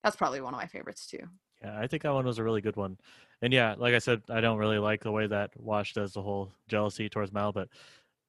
[0.03, 1.23] that's probably one of my favorites too.
[1.63, 2.97] Yeah, I think that one was a really good one.
[3.41, 6.21] And yeah, like I said, I don't really like the way that Wash does the
[6.21, 7.69] whole jealousy towards Mal, but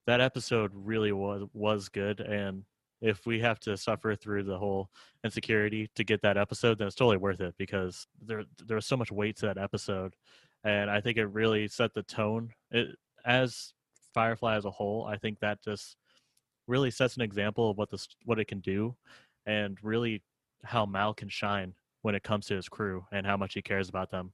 [0.07, 2.21] that episode really was was good.
[2.21, 2.65] And
[3.01, 4.91] if we have to suffer through the whole
[5.25, 8.97] insecurity to get that episode, then it's totally worth it because there there was so
[8.97, 10.15] much weight to that episode,
[10.65, 12.51] and I think it really set the tone.
[12.71, 13.73] It as
[14.13, 15.97] Firefly as a whole, I think that just
[16.71, 18.97] really sets an example of what this what it can do,
[19.45, 20.23] and really
[20.65, 23.89] how Mal can shine when it comes to his crew and how much he cares
[23.89, 24.33] about them.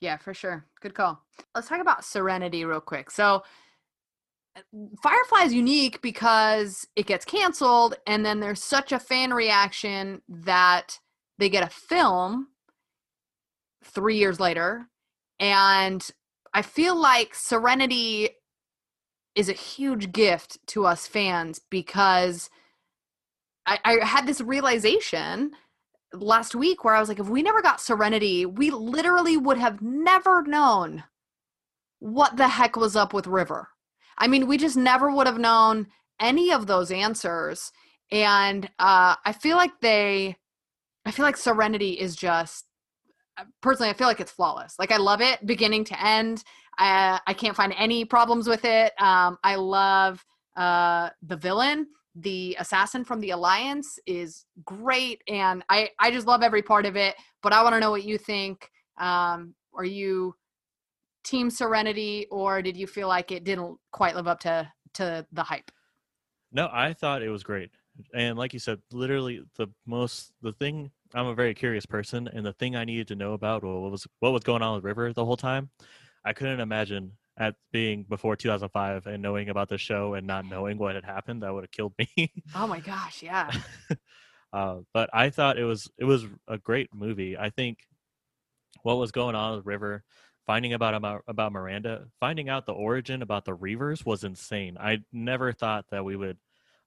[0.00, 0.64] Yeah, for sure.
[0.80, 1.20] Good call.
[1.54, 3.10] Let's talk about Serenity real quick.
[3.10, 3.42] So,
[4.56, 4.60] uh,
[5.02, 10.98] Firefly is unique because it gets canceled, and then there's such a fan reaction that
[11.38, 12.48] they get a film
[13.84, 14.86] three years later.
[15.38, 16.06] And
[16.52, 18.30] I feel like Serenity
[19.34, 22.50] is a huge gift to us fans because
[23.66, 25.52] I, I had this realization
[26.12, 29.80] last week where I was like, if we never got Serenity, we literally would have
[29.80, 31.04] never known
[32.00, 33.68] what the heck was up with River.
[34.18, 35.86] I mean, we just never would have known
[36.20, 37.72] any of those answers.
[38.10, 40.36] And uh, I feel like they,
[41.06, 42.66] I feel like Serenity is just,
[43.38, 44.74] uh, personally, I feel like it's flawless.
[44.78, 46.42] Like, I love it beginning to end.
[46.80, 48.92] I, I can't find any problems with it.
[49.00, 50.24] Um, I love
[50.56, 56.42] uh, the villain the assassin from the alliance is great and i i just love
[56.42, 60.34] every part of it but i want to know what you think Um, are you
[61.24, 65.42] team Serenity, or did you feel like it didn't quite live up to to the
[65.42, 65.70] hype?
[66.52, 67.70] No, I thought it was great.
[68.14, 72.44] And like you said, literally the most the thing I'm a very curious person and
[72.44, 75.12] the thing I needed to know about what was what was going on with River
[75.12, 75.70] the whole time,
[76.24, 80.76] I couldn't imagine at being before 2005 and knowing about the show and not knowing
[80.76, 82.32] what had happened that would have killed me.
[82.54, 83.50] oh my gosh, yeah.
[84.52, 87.38] uh, but I thought it was it was a great movie.
[87.38, 87.78] I think
[88.82, 90.04] what was going on with River,
[90.46, 94.76] finding about about about Miranda, finding out the origin about the Reavers was insane.
[94.78, 96.38] I never thought that we would.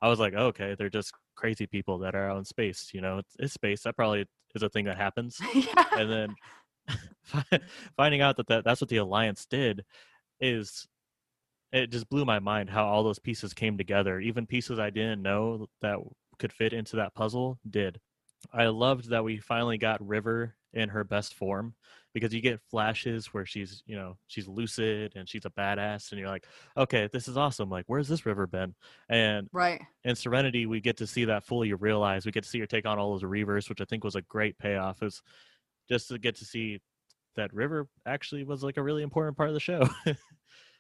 [0.02, 2.90] I was like, oh, okay, they're just crazy people that are out in space.
[2.94, 3.84] You know, it's, it's space.
[3.84, 5.40] That probably is a thing that happens.
[5.56, 5.86] yeah.
[5.98, 6.36] And then
[7.98, 9.84] finding out that, that that's what the alliance did
[10.40, 10.88] is
[11.72, 14.20] it just blew my mind how all those pieces came together.
[14.20, 15.98] Even pieces I didn't know that
[16.38, 18.00] could fit into that puzzle did.
[18.54, 21.74] I loved that we finally got River in her best form
[22.14, 26.20] because you get flashes where she's you know she's lucid and she's a badass and
[26.20, 26.46] you're like
[26.78, 27.70] okay this is awesome.
[27.70, 28.76] Like where's this river been?
[29.10, 29.82] And right.
[30.04, 32.26] in serenity we get to see that fully realized.
[32.26, 34.22] We get to see her take on all those reavers which i think was a
[34.22, 35.02] great payoff.
[35.02, 35.22] Is
[35.90, 36.80] just to get to see
[37.36, 39.88] that river actually was like a really important part of the show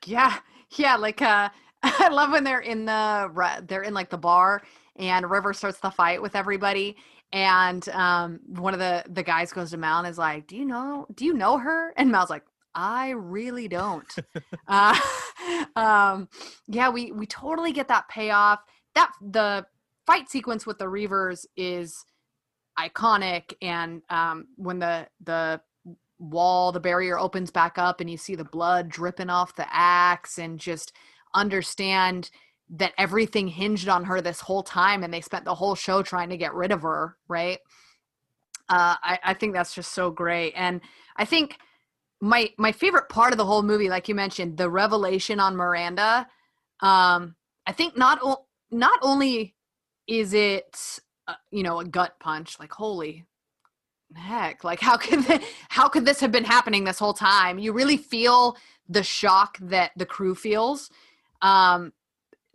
[0.05, 0.37] yeah
[0.77, 1.49] yeah like uh
[1.83, 4.61] i love when they're in the they're in like the bar
[4.97, 6.95] and river starts the fight with everybody
[7.33, 10.65] and um, one of the the guys goes to Mal and is like, "Do you
[10.65, 11.07] know?
[11.13, 12.43] Do you know her?" And Mal's like,
[12.75, 14.15] "I really don't."
[14.67, 14.99] uh,
[15.75, 16.29] um,
[16.67, 18.59] yeah, we we totally get that payoff.
[18.93, 19.65] That the
[20.05, 22.05] fight sequence with the Reavers is
[22.79, 25.61] iconic, and um, when the the
[26.19, 30.37] wall, the barrier opens back up, and you see the blood dripping off the axe,
[30.37, 30.93] and just
[31.33, 32.29] understand
[32.69, 36.29] that everything hinged on her this whole time and they spent the whole show trying
[36.29, 37.59] to get rid of her right?
[38.69, 40.53] Uh, I, I think that's just so great.
[40.55, 40.81] And
[41.17, 41.57] i think
[42.21, 46.25] my my favorite part of the whole movie like you mentioned the revelation on miranda
[46.79, 47.35] um
[47.67, 49.55] i think not o- not only
[50.07, 53.25] is it uh, you know a gut punch like holy
[54.15, 57.73] heck like how could th- how could this have been happening this whole time you
[57.73, 58.55] really feel
[58.89, 60.89] the shock that the crew feels
[61.41, 61.91] um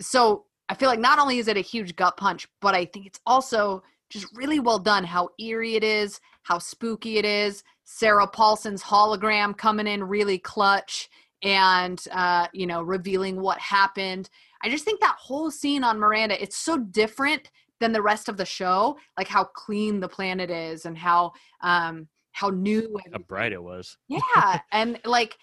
[0.01, 3.07] so I feel like not only is it a huge gut punch, but I think
[3.07, 7.63] it's also just really well done how eerie it is, how spooky it is.
[7.85, 11.09] Sarah Paulson's hologram coming in really clutch
[11.43, 14.29] and uh, you know revealing what happened.
[14.63, 17.51] I just think that whole scene on Miranda it's so different
[17.81, 22.09] than the rest of the show, like how clean the planet is and how um
[22.33, 23.97] how new how bright it was.
[24.09, 25.37] Yeah, and like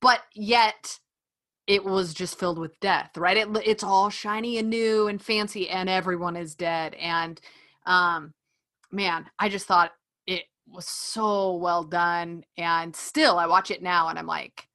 [0.00, 0.98] but yet
[1.66, 3.36] it was just filled with death, right?
[3.36, 6.94] It, it's all shiny and new and fancy, and everyone is dead.
[6.94, 7.40] And
[7.86, 8.34] um,
[8.90, 9.92] man, I just thought
[10.26, 12.42] it was so well done.
[12.56, 14.66] And still, I watch it now, and I'm like,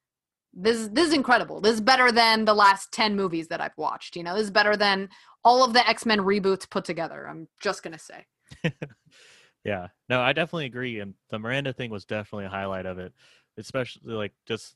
[0.54, 1.60] this is this is incredible.
[1.60, 4.16] This is better than the last ten movies that I've watched.
[4.16, 5.10] You know, this is better than
[5.46, 7.28] all of the X Men reboots put together.
[7.28, 8.26] I'm just gonna say.
[9.64, 10.98] yeah, no, I definitely agree.
[10.98, 13.12] And the Miranda thing was definitely a highlight of it,
[13.56, 14.74] especially like just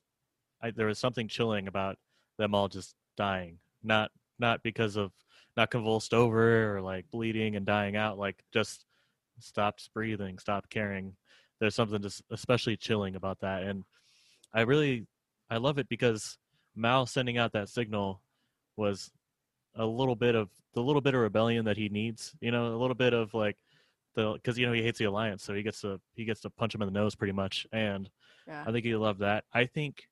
[0.62, 1.98] I, there was something chilling about
[2.38, 5.10] them all just dying, not not because of
[5.56, 8.86] not convulsed over or like bleeding and dying out, like just
[9.40, 11.16] stopped breathing, stopped caring.
[11.58, 13.84] There's something just especially chilling about that, and
[14.54, 15.08] I really
[15.50, 16.38] I love it because
[16.76, 18.22] Mal sending out that signal
[18.76, 19.10] was
[19.74, 22.34] a little bit of the little bit of rebellion that he needs.
[22.40, 23.56] You know, a little bit of like
[24.14, 26.50] the because you know he hates the alliance, so he gets to he gets to
[26.50, 28.08] punch him in the nose pretty much, and
[28.46, 28.64] yeah.
[28.66, 29.44] I think he loved that.
[29.52, 30.08] I think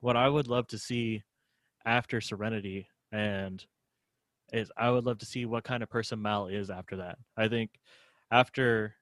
[0.00, 1.22] what I would love to see
[1.84, 3.64] after Serenity and
[4.52, 7.18] is I would love to see what kind of person Mal is after that.
[7.36, 7.70] I think
[8.30, 8.94] after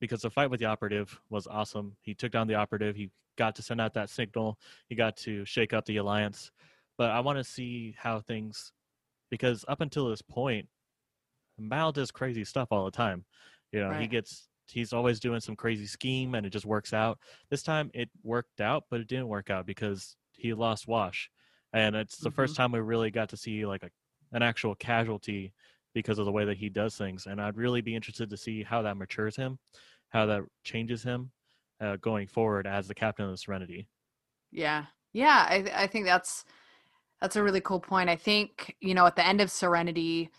[0.00, 1.96] because the fight with the operative was awesome.
[2.02, 2.96] He took down the operative.
[2.96, 4.58] He got to send out that signal.
[4.88, 6.50] He got to shake up the alliance.
[6.98, 8.72] But I want to see how things
[9.32, 10.68] because up until this point,
[11.58, 13.24] Mal does crazy stuff all the time.
[13.72, 14.02] You know, right.
[14.02, 17.18] he gets he's always doing some crazy scheme and it just works out.
[17.48, 21.30] This time it worked out, but it didn't work out because he lost Wash,
[21.72, 22.36] and it's the mm-hmm.
[22.36, 23.90] first time we really got to see like a,
[24.32, 25.54] an actual casualty
[25.94, 27.26] because of the way that he does things.
[27.26, 29.58] And I'd really be interested to see how that matures him,
[30.10, 31.30] how that changes him
[31.80, 33.88] uh, going forward as the captain of the Serenity.
[34.50, 36.44] Yeah, yeah, I I think that's
[37.22, 38.10] that's a really cool point.
[38.10, 40.30] I think you know at the end of Serenity,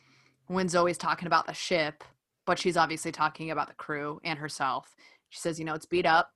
[0.47, 2.03] when Zoe's talking about the ship,
[2.45, 4.95] but she's obviously talking about the crew and herself.
[5.29, 6.31] She says, you know, it's beat up,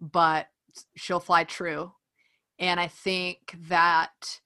[0.00, 0.46] but
[0.94, 1.90] she'll fly true
[2.60, 4.40] and i think that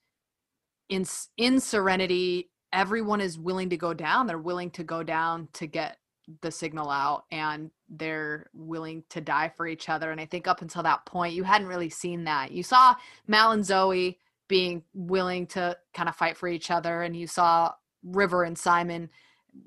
[0.89, 1.05] in
[1.37, 5.99] in serenity everyone is willing to go down they're willing to go down to get
[6.41, 10.11] the signal out and they're willing to die for each other.
[10.11, 12.53] And I think up until that point, you hadn't really seen that.
[12.53, 12.95] You saw
[13.27, 14.19] Mal and Zoe
[14.53, 17.73] being willing to kind of fight for each other, and you saw
[18.03, 19.09] River and Simon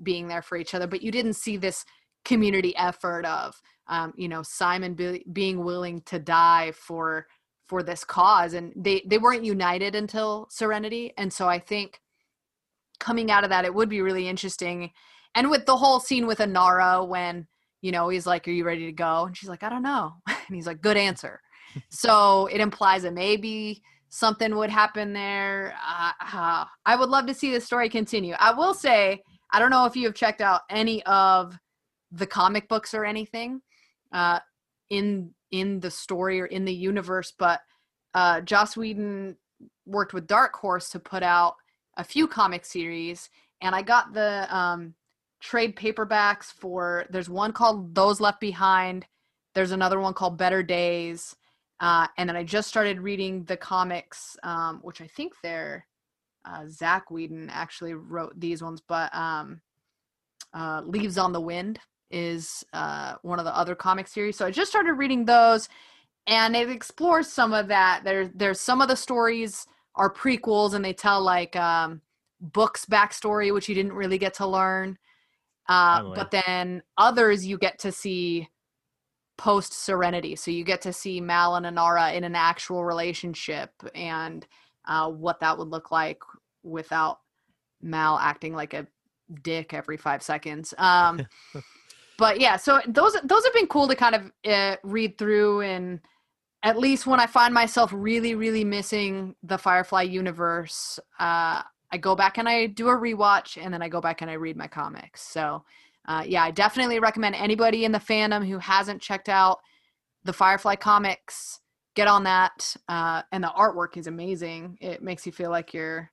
[0.03, 1.85] being there for each other, but you didn't see this
[2.23, 7.25] community effort of, um, you know, Simon be- being willing to die for
[7.65, 11.99] for this cause and they they weren't united until serenity and so i think
[12.99, 14.91] coming out of that it would be really interesting
[15.33, 17.47] and with the whole scene with inara when
[17.81, 19.25] you know he's like are you ready to go?
[19.25, 20.13] And she's like i don't know.
[20.47, 21.41] And he's like good answer.
[21.89, 23.81] So it implies that maybe
[24.15, 25.75] something would happen there.
[25.85, 28.33] Uh, uh, i would love to see the story continue.
[28.39, 31.57] I will say i don't know if you have checked out any of
[32.11, 33.61] the comic books or anything
[34.11, 34.39] uh,
[34.89, 37.59] in in the story or in the universe but
[38.13, 39.35] uh, joss whedon
[39.85, 41.55] worked with dark horse to put out
[41.97, 43.29] a few comic series
[43.61, 44.93] and i got the um,
[45.45, 49.05] trade paperbacks for there's one called Those Left Behind,
[49.53, 51.35] there's another one called Better Days,
[51.79, 55.85] uh, and then I just started reading the comics, um, which I think they're
[56.45, 59.61] uh, Zack Whedon actually wrote these ones, but um,
[60.53, 61.79] uh, Leaves on the Wind
[62.11, 64.37] is uh, one of the other comic series.
[64.37, 65.67] So I just started reading those,
[66.27, 68.01] and it explores some of that.
[68.03, 69.65] There's there's some of the stories
[69.95, 72.01] are prequels, and they tell like um,
[72.39, 74.97] books backstory, which you didn't really get to learn.
[75.67, 78.47] Uh, but then others you get to see
[79.37, 80.35] post Serenity.
[80.35, 84.45] So you get to see Mal and Inara in an actual relationship and
[84.87, 86.21] uh, what that would look like
[86.63, 87.19] without
[87.81, 88.87] Mal acting like a
[89.41, 90.73] dick every five seconds.
[90.77, 91.27] Um,
[92.17, 95.99] but yeah, so those those have been cool to kind of uh, read through and
[96.63, 101.61] at least when I find myself really really missing the Firefly universe, uh,
[101.91, 104.33] I go back and I do a rewatch, and then I go back and I
[104.33, 105.21] read my comics.
[105.21, 105.63] So,
[106.07, 109.59] uh, yeah, I definitely recommend anybody in the fandom who hasn't checked out
[110.23, 111.59] the Firefly comics
[111.95, 112.75] get on that.
[112.87, 114.77] Uh, and the artwork is amazing.
[114.81, 116.11] It makes you feel like you're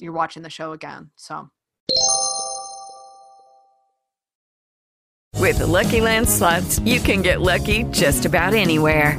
[0.00, 1.10] you're watching the show again.
[1.16, 1.48] So.
[5.38, 9.18] With the Lucky Land slots, you can get lucky just about anywhere.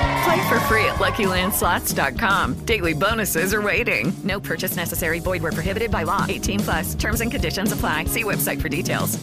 [0.23, 2.65] Play for free at LuckyLandSlots.com.
[2.65, 4.13] Daily bonuses are waiting.
[4.23, 5.19] No purchase necessary.
[5.19, 6.25] Void where prohibited by law.
[6.27, 6.95] 18 plus.
[6.95, 8.05] Terms and conditions apply.
[8.05, 9.17] See website for details.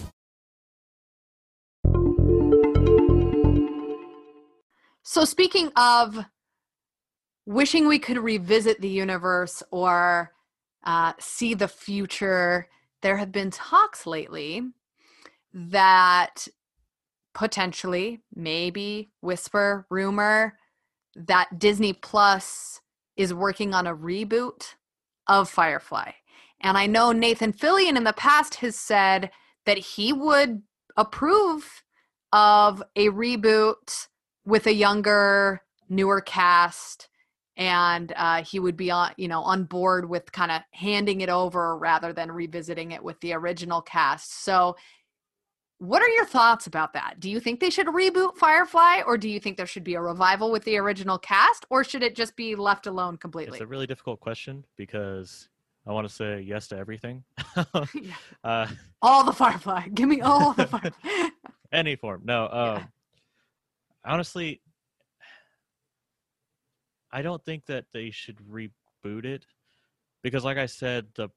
[5.03, 6.19] So speaking of
[7.47, 10.33] wishing we could revisit the universe or
[10.85, 12.69] uh, see the future,
[13.01, 14.63] there have been talks lately
[15.55, 16.47] that
[17.35, 20.58] potentially, maybe, whisper, rumor
[21.27, 22.81] that Disney Plus
[23.17, 24.75] is working on a reboot
[25.27, 26.13] of Firefly.
[26.61, 29.31] And I know Nathan Fillion in the past has said
[29.67, 30.63] that he would
[30.97, 31.83] approve
[32.33, 34.09] of a reboot
[34.45, 37.09] with a younger, newer cast
[37.59, 41.29] and uh, he would be on you know on board with kind of handing it
[41.29, 44.75] over rather than revisiting it with the original cast so
[45.79, 47.21] what are your thoughts about that?
[47.21, 50.01] Do you think they should reboot firefly or do you think there should be a
[50.01, 53.59] revival with the original cast or should it just be left alone completely?
[53.59, 55.49] it's a really difficult question because
[55.87, 57.25] i want to say yes to everything.
[58.45, 58.67] Uh,
[59.03, 59.87] all the firefly.
[59.95, 61.29] Give me all the firefly
[61.73, 62.23] any form.
[62.25, 62.85] No um, yeah.
[64.05, 64.61] honestly
[67.11, 69.47] I don't think that they should reboot it
[70.23, 71.29] because, like I said, the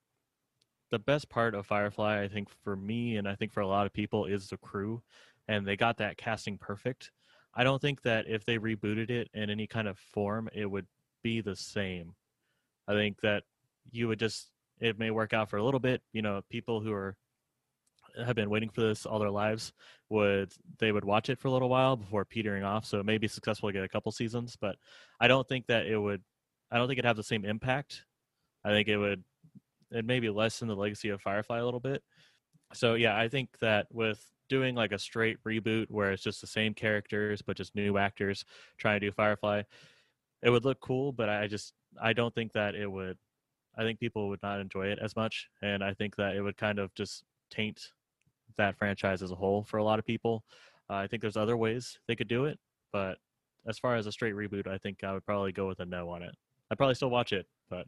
[0.91, 3.85] the best part of Firefly, I think for me and I think for a lot
[3.85, 5.01] of people, is the crew,
[5.47, 7.11] and they got that casting perfect.
[7.53, 10.87] I don't think that if they rebooted it in any kind of form, it would
[11.23, 12.15] be the same.
[12.87, 13.43] I think that
[13.91, 16.01] you would just it may work out for a little bit.
[16.11, 17.15] You know, people who are
[18.25, 19.71] have been waiting for this all their lives
[20.09, 22.85] would they would watch it for a little while before petering off.
[22.85, 24.75] So it may be successful to get a couple seasons, but
[25.19, 26.21] I don't think that it would.
[26.71, 28.03] I don't think it'd have the same impact.
[28.63, 29.23] I think it would.
[29.91, 32.03] It maybe lessen the legacy of Firefly a little bit.
[32.73, 36.47] So yeah, I think that with doing like a straight reboot where it's just the
[36.47, 38.43] same characters but just new actors
[38.77, 39.63] trying to do Firefly,
[40.41, 41.11] it would look cool.
[41.11, 43.17] But I just I don't think that it would.
[43.77, 46.57] I think people would not enjoy it as much, and I think that it would
[46.57, 47.91] kind of just taint
[48.57, 50.43] that franchise as a whole for a lot of people.
[50.89, 52.59] Uh, I think there's other ways they could do it,
[52.91, 53.17] but
[53.65, 56.09] as far as a straight reboot, I think I would probably go with a no
[56.09, 56.35] on it.
[56.69, 57.87] I'd probably still watch it, but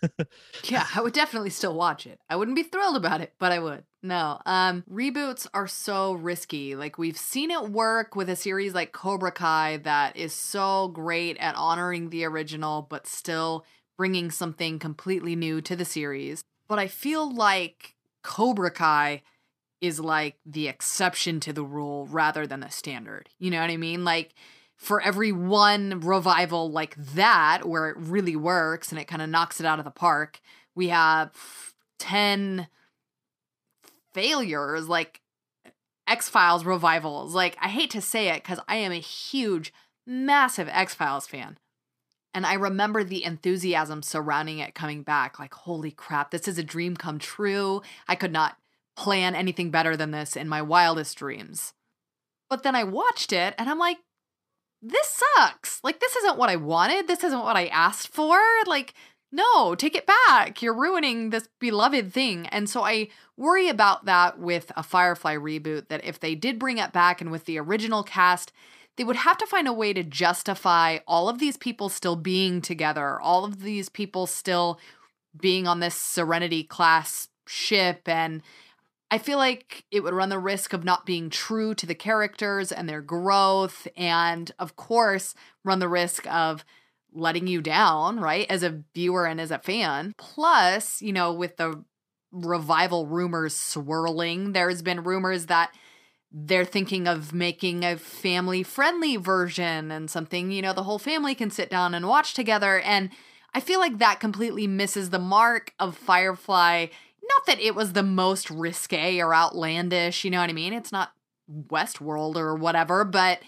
[0.64, 2.20] yeah, I would definitely still watch it.
[2.30, 3.82] I wouldn't be thrilled about it, but I would.
[4.00, 6.76] No, um, reboots are so risky.
[6.76, 11.36] Like we've seen it work with a series like Cobra Kai that is so great
[11.38, 13.66] at honoring the original, but still
[13.98, 16.44] bringing something completely new to the series.
[16.68, 19.22] But I feel like Cobra Kai
[19.80, 23.28] is like the exception to the rule rather than the standard.
[23.38, 24.04] You know what I mean?
[24.04, 24.34] Like
[24.84, 29.58] for every one revival like that where it really works and it kind of knocks
[29.58, 30.40] it out of the park,
[30.74, 31.32] we have
[32.00, 32.68] 10
[34.12, 35.22] failures like
[36.06, 37.34] X-Files revivals.
[37.34, 39.72] Like I hate to say it cuz I am a huge
[40.06, 41.56] massive X-Files fan.
[42.34, 46.62] And I remember the enthusiasm surrounding it coming back like holy crap, this is a
[46.62, 47.80] dream come true.
[48.06, 48.58] I could not
[48.96, 51.72] plan anything better than this in my wildest dreams.
[52.50, 53.98] But then I watched it and I'm like,
[54.84, 55.80] this sucks.
[55.82, 57.08] Like, this isn't what I wanted.
[57.08, 58.38] This isn't what I asked for.
[58.66, 58.94] Like,
[59.32, 60.60] no, take it back.
[60.60, 62.46] You're ruining this beloved thing.
[62.48, 66.78] And so I worry about that with a Firefly reboot that if they did bring
[66.78, 68.52] it back and with the original cast,
[68.96, 72.60] they would have to find a way to justify all of these people still being
[72.60, 74.78] together, all of these people still
[75.40, 78.42] being on this Serenity class ship and
[79.10, 82.72] I feel like it would run the risk of not being true to the characters
[82.72, 86.64] and their growth, and of course, run the risk of
[87.12, 90.14] letting you down, right, as a viewer and as a fan.
[90.18, 91.84] Plus, you know, with the
[92.32, 95.72] revival rumors swirling, there's been rumors that
[96.32, 101.36] they're thinking of making a family friendly version and something, you know, the whole family
[101.36, 102.80] can sit down and watch together.
[102.80, 103.10] And
[103.54, 106.86] I feel like that completely misses the mark of Firefly
[107.28, 110.72] not that it was the most risque or outlandish, you know what I mean?
[110.72, 111.12] It's not
[111.50, 113.40] Westworld or whatever, but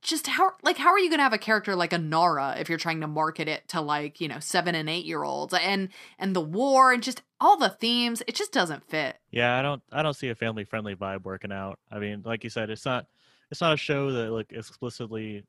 [0.00, 2.78] just how like how are you going to have a character like Inara if you're
[2.78, 5.88] trying to market it to like, you know, 7 and 8 year olds and
[6.18, 9.18] and the war and just all the themes, it just doesn't fit.
[9.30, 11.78] Yeah, I don't I don't see a family friendly vibe working out.
[11.90, 13.06] I mean, like you said, it's not
[13.50, 15.44] it's not a show that like explicitly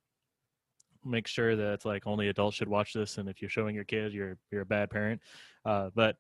[1.06, 3.86] makes sure that it's like only adults should watch this and if you're showing your
[3.86, 5.22] kid you're you're a bad parent.
[5.64, 6.18] Uh, but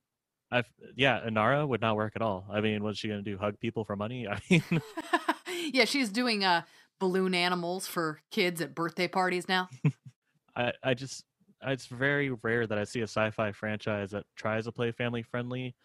[0.51, 2.45] I've yeah, Inara would not work at all.
[2.51, 3.37] I mean, what's she gonna do?
[3.37, 4.27] Hug people for money?
[4.29, 4.63] I mean,
[5.73, 6.63] yeah, she's doing uh
[6.99, 9.69] balloon animals for kids at birthday parties now.
[10.55, 11.23] I I just
[11.61, 15.75] it's very rare that I see a sci-fi franchise that tries to play family friendly,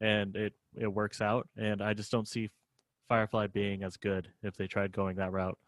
[0.00, 1.48] and it it works out.
[1.56, 2.50] And I just don't see
[3.08, 5.58] Firefly being as good if they tried going that route.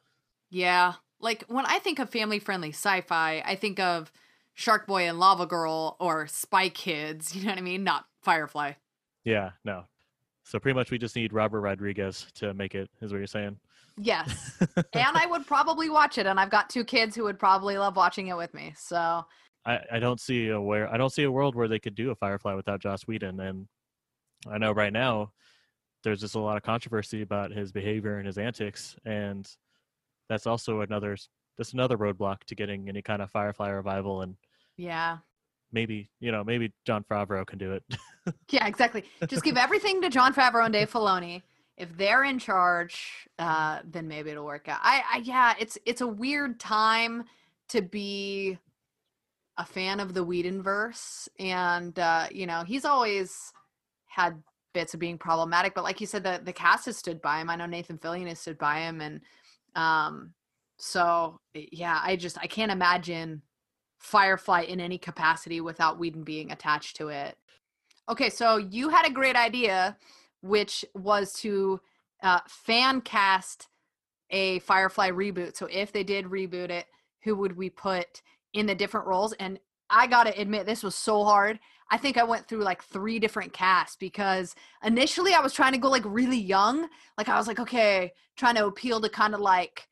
[0.50, 4.12] Yeah, like when I think of family friendly sci-fi, I think of
[4.54, 7.34] Shark Boy and Lava Girl or Spy Kids.
[7.34, 7.84] You know what I mean?
[7.84, 8.72] Not Firefly.
[9.24, 9.84] Yeah, no.
[10.44, 13.58] So pretty much we just need Robert Rodriguez to make it, is what you're saying.
[13.96, 14.60] Yes.
[14.76, 17.96] and I would probably watch it, and I've got two kids who would probably love
[17.96, 18.74] watching it with me.
[18.76, 19.24] So
[19.64, 22.10] I, I don't see a where I don't see a world where they could do
[22.10, 23.38] a Firefly without Joss Whedon.
[23.40, 23.68] And
[24.50, 25.32] I know right now
[26.02, 29.48] there's just a lot of controversy about his behavior and his antics, and
[30.28, 31.16] that's also another
[31.56, 34.22] that's another roadblock to getting any kind of Firefly revival.
[34.22, 34.36] And
[34.76, 35.18] yeah,
[35.70, 37.84] maybe you know maybe Jon Favreau can do it.
[38.50, 39.04] yeah, exactly.
[39.28, 41.42] Just give everything to Jon Favreau and Dave Filoni.
[41.76, 44.80] If they're in charge, uh, then maybe it'll work out.
[44.82, 47.24] I, I yeah, it's it's a weird time
[47.70, 48.58] to be
[49.58, 53.52] a fan of the Whedonverse, and uh, you know he's always
[54.06, 54.42] had
[54.74, 57.50] bits of being problematic, but like you said, the the cast has stood by him.
[57.50, 59.20] I know Nathan Fillion has stood by him, and
[59.74, 60.34] um,
[60.78, 63.42] so yeah, I just I can't imagine
[63.98, 67.36] Firefly in any capacity without Whedon being attached to it.
[68.12, 69.96] Okay, so you had a great idea,
[70.42, 71.80] which was to
[72.22, 73.68] uh, fan cast
[74.28, 75.56] a Firefly reboot.
[75.56, 76.84] So if they did reboot it,
[77.24, 78.20] who would we put
[78.52, 79.32] in the different roles?
[79.40, 79.58] And
[79.88, 81.58] I gotta admit, this was so hard.
[81.90, 84.54] I think I went through like three different casts because
[84.84, 86.88] initially I was trying to go like really young.
[87.16, 89.88] Like I was like, okay, trying to appeal to kind of like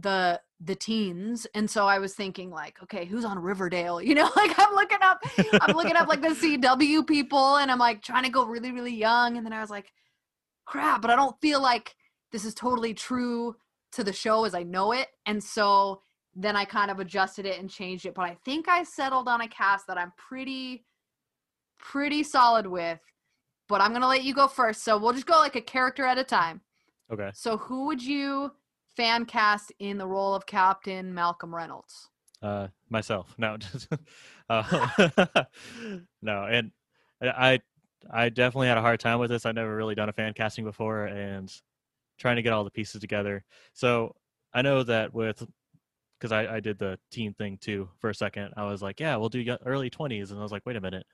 [0.00, 4.30] the the teens and so i was thinking like okay who's on riverdale you know
[4.36, 5.20] like i'm looking up
[5.60, 8.94] i'm looking up like the cw people and i'm like trying to go really really
[8.94, 9.92] young and then i was like
[10.66, 11.94] crap but i don't feel like
[12.32, 13.54] this is totally true
[13.92, 16.02] to the show as i know it and so
[16.34, 19.40] then i kind of adjusted it and changed it but i think i settled on
[19.40, 20.84] a cast that i'm pretty
[21.78, 22.98] pretty solid with
[23.68, 26.18] but i'm gonna let you go first so we'll just go like a character at
[26.18, 26.60] a time
[27.10, 27.30] Okay.
[27.32, 28.52] so who would you
[28.98, 32.10] fan cast in the role of Captain Malcolm Reynolds?
[32.42, 33.32] Uh, myself.
[33.38, 33.88] No, just,
[34.50, 34.88] uh,
[36.20, 36.72] no, and
[37.22, 37.60] I,
[38.12, 39.46] I definitely had a hard time with this.
[39.46, 41.50] I've never really done a fan casting before, and
[42.18, 43.44] trying to get all the pieces together.
[43.72, 44.16] So
[44.52, 45.46] I know that with,
[46.18, 48.52] because I, I did the teen thing too for a second.
[48.56, 51.06] I was like, yeah, we'll do early twenties, and I was like, wait a minute,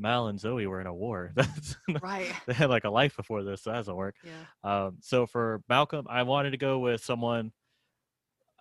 [0.00, 1.32] Mal and Zoe were in a war.
[1.36, 2.32] That's Right.
[2.46, 3.62] they had like a life before this.
[3.62, 4.16] So that doesn't work.
[4.24, 4.86] Yeah.
[4.86, 7.52] Um, so for Malcolm, I wanted to go with someone.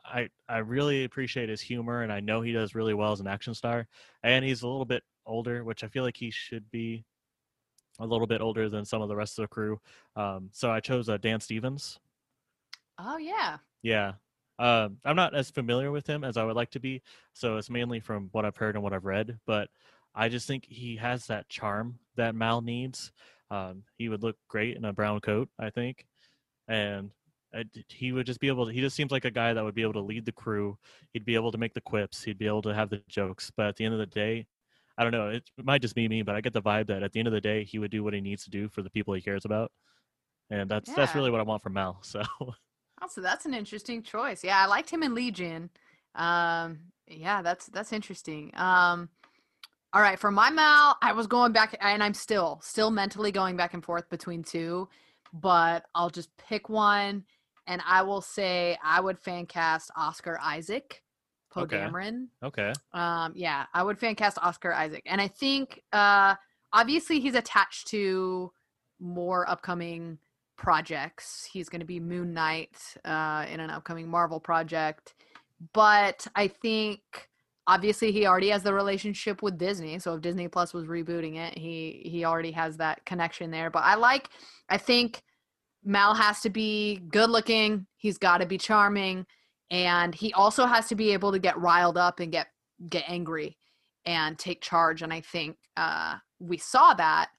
[0.06, 3.28] I I really appreciate his humor, and I know he does really well as an
[3.28, 3.88] action star.
[4.24, 7.06] And he's a little bit older, which I feel like he should be
[8.00, 9.80] a little bit older than some of the rest of the crew.
[10.16, 12.00] Um, so I chose uh, Dan Stevens.
[12.98, 13.58] Oh yeah.
[13.82, 14.14] Yeah.
[14.58, 17.02] Um, I'm not as familiar with him as I would like to be,
[17.34, 19.40] so it's mainly from what I've heard and what I've read.
[19.46, 19.70] But
[20.16, 23.12] I just think he has that charm that Mal needs.
[23.52, 26.06] Um, he would look great in a brown coat, I think,
[26.68, 27.12] and
[27.56, 28.72] uh, he would just be able to.
[28.72, 30.78] He just seems like a guy that would be able to lead the crew.
[31.14, 32.24] He'd be able to make the quips.
[32.24, 33.52] He'd be able to have the jokes.
[33.56, 34.46] But at the end of the day,
[34.98, 35.30] I don't know.
[35.30, 37.34] It, might just be me, but I get the vibe that at the end of
[37.34, 39.46] the day, he would do what he needs to do for the people he cares
[39.46, 39.72] about,
[40.50, 42.00] and that's that's really what I want from Mal.
[42.04, 42.22] So.
[43.02, 44.44] Also, that's an interesting choice.
[44.44, 45.70] Yeah, I liked him in Legion.
[46.16, 48.52] Um, yeah, that's that's interesting.
[48.56, 49.10] Um,
[49.94, 53.58] all right, for my Mal, I was going back, and I'm still still mentally going
[53.58, 54.88] back and forth between two,
[55.34, 57.24] but I'll just pick one,
[57.66, 61.02] and I will say I would fan cast Oscar Isaac,
[61.52, 61.78] Poe Okay.
[61.78, 62.28] Dameron.
[62.44, 62.72] Okay.
[62.94, 66.36] Um, yeah, I would fan cast Oscar Isaac, and I think uh,
[66.72, 68.52] obviously he's attached to
[69.00, 70.20] more upcoming
[70.56, 71.50] projects.
[71.52, 75.16] He's going to be Moon Knight uh, in an upcoming Marvel project,
[75.74, 77.29] but I think
[77.70, 80.00] obviously he already has the relationship with Disney.
[80.00, 83.70] So if Disney Plus was rebooting it, he he already has that connection there.
[83.70, 84.30] But I like,
[84.70, 85.22] I think
[85.84, 87.86] Mal has to be good looking.
[87.96, 89.26] He's got to be charming,
[89.70, 92.48] and he also has to be able to get riled up and get
[92.90, 93.56] get angry
[94.06, 95.04] and take charge.
[95.04, 97.30] And I think uh, we saw that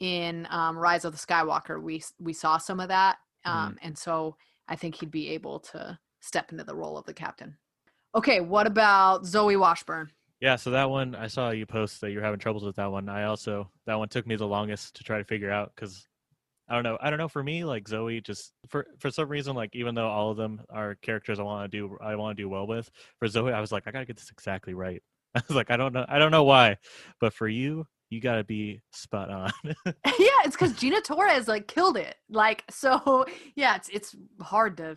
[0.00, 1.80] in um, Rise of the Skywalker.
[1.80, 5.96] We we saw some of that, um, and so I think he'd be able to
[6.20, 7.56] step into the role of the captain.
[8.16, 10.10] Okay, what about Zoe Washburn?
[10.40, 13.10] Yeah, so that one I saw you post that you're having troubles with that one.
[13.10, 16.06] I also that one took me the longest to try to figure out because
[16.66, 16.96] I don't know.
[17.00, 17.28] I don't know.
[17.28, 20.62] For me, like Zoe, just for for some reason, like even though all of them
[20.70, 22.90] are characters I want to do, I want to do well with.
[23.18, 25.02] For Zoe, I was like, I gotta get this exactly right.
[25.34, 26.78] I was like, I don't know, I don't know why,
[27.20, 29.52] but for you, you gotta be spot on.
[29.84, 32.16] yeah, it's because Gina Torres like killed it.
[32.30, 34.96] Like so, yeah, it's it's hard to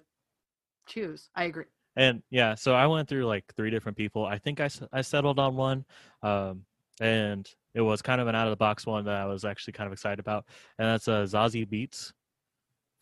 [0.88, 1.30] choose.
[1.36, 1.66] I agree.
[2.00, 4.26] And yeah, so I went through like three different people.
[4.26, 5.84] I think i, I settled on one,
[6.24, 6.64] um,
[7.02, 9.74] and it was kind of an out of the box one that I was actually
[9.74, 10.46] kind of excited about,
[10.78, 12.14] and that's uh, Zazie Beetz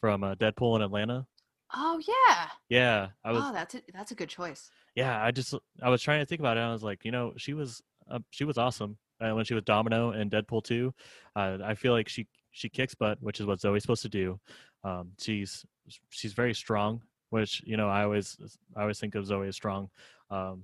[0.02, 1.28] from uh, Deadpool in Atlanta.
[1.76, 2.48] Oh yeah.
[2.70, 3.44] Yeah, I was.
[3.46, 4.72] oh, that's a, that's a good choice.
[4.96, 6.62] Yeah, I just I was trying to think about it.
[6.62, 9.54] And I was like, you know, she was uh, she was awesome uh, when she
[9.54, 10.92] was Domino in Deadpool 2.
[11.36, 14.40] Uh, I feel like she she kicks butt, which is what Zoe's supposed to do.
[14.84, 15.64] Um, she's
[16.10, 18.38] she's very strong, which you know I always
[18.76, 19.90] I always think of Zoe as strong.
[20.30, 20.64] Um,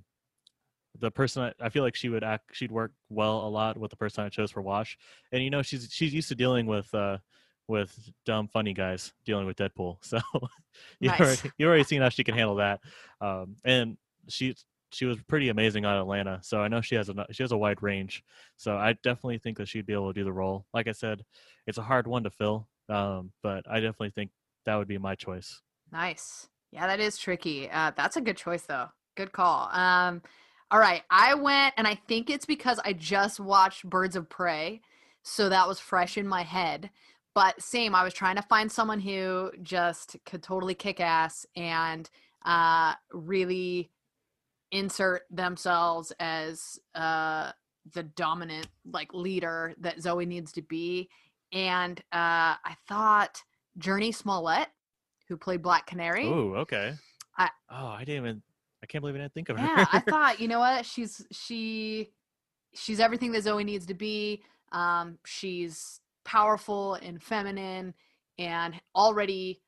[0.99, 3.91] the person I, I feel like she would act she'd work well a lot with
[3.91, 4.97] the person I chose for Wash,
[5.31, 7.17] and you know she's she's used to dealing with uh
[7.67, 10.19] with dumb funny guys dealing with Deadpool, so
[10.99, 11.19] you Nice.
[11.19, 12.81] already you already seen how she can handle that.
[13.21, 13.97] Um, and
[14.29, 14.55] she
[14.91, 17.57] she was pretty amazing on Atlanta, so I know she has a she has a
[17.57, 18.23] wide range.
[18.57, 20.65] So I definitely think that she'd be able to do the role.
[20.73, 21.25] Like I said,
[21.65, 24.31] it's a hard one to fill, um, but I definitely think
[24.65, 25.61] that would be my choice.
[25.91, 26.47] Nice.
[26.73, 27.69] Yeah, that is tricky.
[27.69, 28.87] Uh, that's a good choice though.
[29.15, 29.69] Good call.
[29.71, 30.23] Um,
[30.71, 34.81] all right, I went, and I think it's because I just watched Birds of Prey,
[35.21, 36.89] so that was fresh in my head.
[37.35, 42.09] But same, I was trying to find someone who just could totally kick ass and
[42.43, 43.91] uh, really
[44.71, 47.51] insert themselves as uh,
[47.93, 51.07] the dominant like leader that Zoe needs to be.
[51.51, 53.43] And uh, I thought
[53.79, 54.69] Jurnee Smollett,
[55.27, 56.27] who played Black Canary.
[56.27, 56.93] Ooh, okay.
[57.37, 58.41] I- oh, I didn't even.
[58.81, 59.65] I can't believe I didn't think of her.
[59.65, 60.85] Yeah, I thought, you know what?
[60.93, 62.11] She's she
[62.73, 64.43] she's everything that Zoe needs to be.
[64.71, 67.93] Um, she's powerful and feminine,
[68.37, 69.61] and already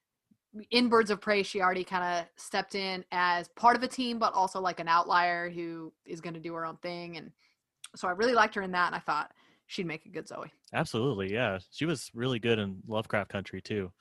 [0.71, 4.19] in Birds of Prey, she already kind of stepped in as part of a team,
[4.19, 7.17] but also like an outlier who is going to do her own thing.
[7.17, 7.31] And
[7.95, 9.31] so I really liked her in that, and I thought
[9.67, 10.51] she'd make a good Zoe.
[10.73, 11.59] Absolutely, yeah.
[11.71, 13.91] She was really good in Lovecraft Country too.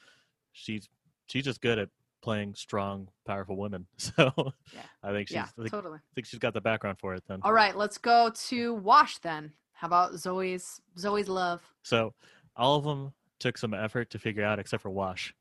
[0.53, 0.89] She's
[1.27, 1.89] she's just good at
[2.23, 3.87] playing strong, powerful women.
[3.99, 4.33] So
[4.73, 4.81] Yeah.
[5.03, 5.99] I think she's Yeah, I think, totally.
[5.99, 7.41] I think she's got the background for it then.
[7.43, 9.53] All right, let's go to Wash then.
[9.73, 11.61] How about Zoe's Zoe's love?
[11.83, 12.15] So
[12.57, 15.35] all of them took some effort to figure out, except for Wash.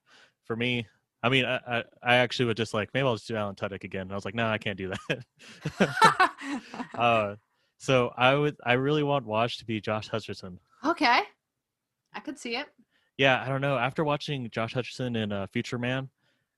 [0.43, 0.85] For me,
[1.23, 3.85] I mean, I, I, I actually would just like maybe I'll just do Alan Tudyk
[3.85, 4.01] again.
[4.03, 5.89] And I was like, no, I can't do that.
[6.93, 7.35] uh,
[7.77, 10.57] so I would, I really want Wash to be Josh Hutcherson.
[10.83, 11.21] Okay,
[12.13, 12.67] I could see it.
[13.17, 13.77] Yeah, I don't know.
[13.77, 16.09] After watching Josh Hutcherson in uh, Future Man,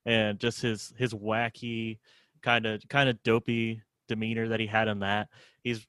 [0.06, 1.98] and just his his wacky,
[2.42, 5.28] kind of kind of dopey demeanor that he had in that,
[5.62, 5.86] he's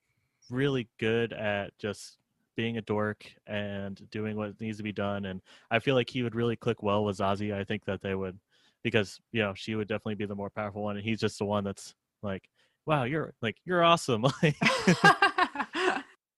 [0.49, 2.17] really good at just
[2.55, 5.25] being a dork and doing what needs to be done.
[5.25, 7.53] And I feel like he would really click well with Zazie.
[7.53, 8.37] I think that they would,
[8.83, 11.45] because you know she would definitely be the more powerful one, and he's just the
[11.45, 11.93] one that's
[12.23, 12.49] like,
[12.85, 14.25] wow, you're like you're awesome.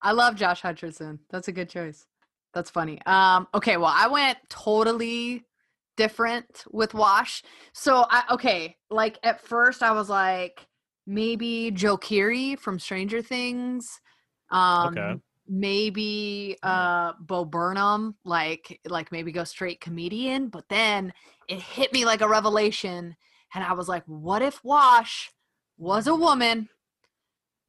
[0.01, 1.19] I love Josh Hutcherson.
[1.29, 2.05] That's a good choice.
[2.59, 3.01] That's funny.
[3.05, 5.45] Um, okay, well, I went totally
[5.95, 7.41] different with Wash.
[7.71, 10.67] So I okay, like at first I was like
[11.07, 14.01] maybe Joe Keery from Stranger Things.
[14.51, 15.15] Um Okay.
[15.47, 21.13] maybe uh Bo Burnham, like like maybe go straight comedian, but then
[21.47, 23.15] it hit me like a revelation
[23.55, 25.31] and I was like, what if Wash
[25.77, 26.67] was a woman?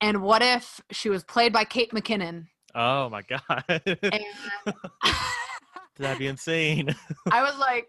[0.01, 2.47] And what if she was played by Kate McKinnon?
[2.75, 4.25] Oh my god, And
[5.99, 6.95] that'd be insane.
[7.31, 7.87] I was like,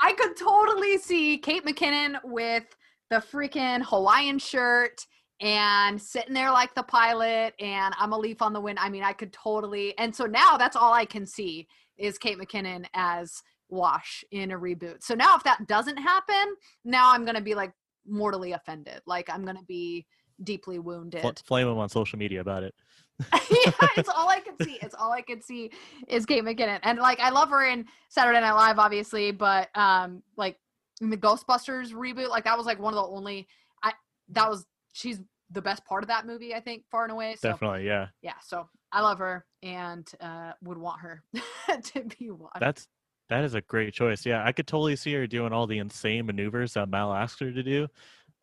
[0.00, 2.64] I could totally see Kate McKinnon with
[3.10, 5.06] the freaking Hawaiian shirt
[5.40, 8.78] and sitting there like the pilot and I'm a leaf on the wind.
[8.80, 9.96] I mean, I could totally.
[9.98, 11.66] And so now that's all I can see
[11.96, 15.02] is Kate McKinnon as Wash in a reboot.
[15.02, 16.54] So now if that doesn't happen,
[16.84, 17.72] now I'm going to be like
[18.06, 19.00] mortally offended.
[19.06, 20.06] Like I'm going to be
[20.42, 21.22] deeply wounded.
[21.22, 22.74] Fl- flame him on social media about it.
[23.32, 24.78] yeah, it's all I can see.
[24.80, 25.70] It's all I can see
[26.06, 30.22] is Kate McKinnon, and like I love her in Saturday Night Live, obviously, but um,
[30.36, 30.56] like
[31.00, 33.48] in the Ghostbusters reboot, like that was like one of the only
[33.82, 33.92] I
[34.30, 37.36] that was she's the best part of that movie, I think, far and away.
[37.40, 38.08] So Definitely, yeah.
[38.22, 41.22] yeah, so I love her and uh would want her
[41.82, 42.50] to be one.
[42.60, 42.86] That's
[43.28, 44.24] that is a great choice.
[44.24, 47.52] Yeah, I could totally see her doing all the insane maneuvers that Mal asked her
[47.52, 47.88] to do.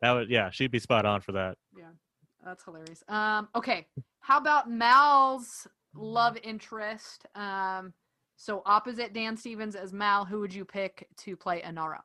[0.00, 1.56] That would, yeah, she'd be spot on for that.
[1.76, 1.90] Yeah,
[2.46, 3.02] that's hilarious.
[3.08, 3.86] Um, okay,
[4.20, 7.26] how about Mal's love interest?
[7.34, 7.92] Um,
[8.36, 12.00] so opposite Dan Stevens as Mal, who would you pick to play Inara?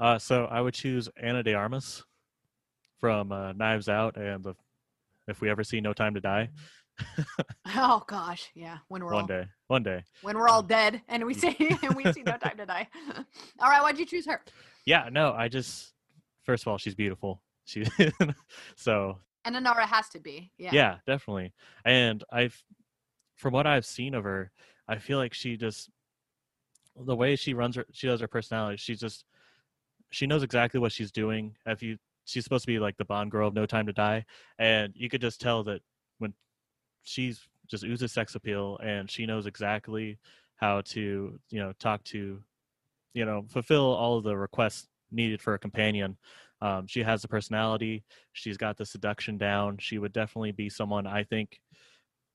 [0.00, 2.02] Uh, so I would choose Ana de Armas
[2.98, 4.54] from uh, Knives Out and the
[5.28, 6.48] If We Ever See No Time to Die.
[7.76, 8.78] Oh gosh, yeah.
[8.86, 10.04] When we're one all day, one day.
[10.22, 12.86] when we're all dead and we see and we see no time to die.
[13.58, 14.40] all right, why'd you choose her?
[14.86, 15.92] Yeah, no, I just
[16.44, 17.42] first of all, she's beautiful.
[17.64, 17.84] She
[18.76, 20.50] so And Inara has to be.
[20.58, 20.70] Yeah.
[20.72, 20.96] yeah.
[21.06, 21.52] definitely.
[21.84, 22.62] And I've
[23.36, 24.52] from what I've seen of her,
[24.88, 25.90] I feel like she just
[26.96, 29.24] the way she runs her she does her personality, she's just
[30.10, 31.56] she knows exactly what she's doing.
[31.66, 34.24] If you she's supposed to be like the Bond girl of No Time to Die,
[34.58, 35.80] and you could just tell that
[36.18, 36.32] when
[37.02, 40.18] she's just oozes sex appeal and she knows exactly
[40.56, 42.42] how to you know talk to
[43.12, 46.16] you know fulfill all of the requests needed for a companion
[46.60, 51.06] um, she has the personality she's got the seduction down she would definitely be someone
[51.06, 51.60] i think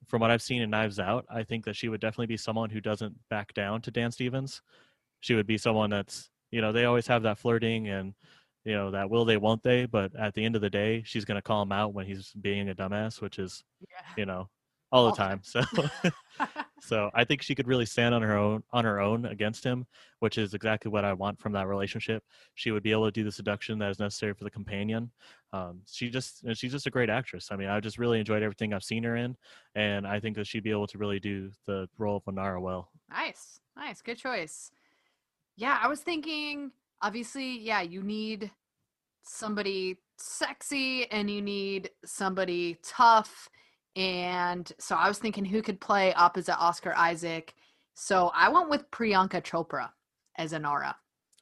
[0.08, 2.70] from what i've seen in knives out i think that she would definitely be someone
[2.70, 4.62] who doesn't back down to dan stevens.
[5.22, 8.14] She would be someone that's you know they always have that flirting and
[8.66, 11.26] you know that will they won't they but at the end of the day she's
[11.26, 13.64] going to call him out when he's being a dumbass which is
[14.18, 14.50] you know
[14.92, 15.62] all the time so
[16.82, 19.86] so i think she could really stand on her own on her own against him
[20.20, 22.24] which is exactly what i want from that relationship
[22.56, 25.12] she would be able to do the seduction that is necessary for the companion
[25.52, 28.42] um, she just and she's just a great actress i mean i just really enjoyed
[28.42, 29.36] everything i've seen her in
[29.76, 32.90] and i think that she'd be able to really do the role of Inara well
[33.10, 33.60] Nice.
[33.76, 34.02] Nice.
[34.02, 34.72] Good choice.
[35.56, 36.72] Yeah, I was thinking
[37.02, 38.52] obviously, yeah, you need
[39.24, 43.50] somebody sexy and you need somebody tough.
[43.96, 47.54] And so I was thinking who could play opposite Oscar Isaac.
[47.96, 49.90] So I went with Priyanka Chopra
[50.38, 50.96] as Inara.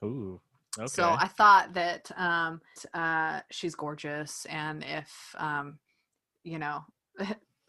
[0.03, 0.41] ooh
[0.77, 2.61] okay So I thought that um,
[2.93, 5.79] uh, she's gorgeous, and if um,
[6.43, 6.85] you know,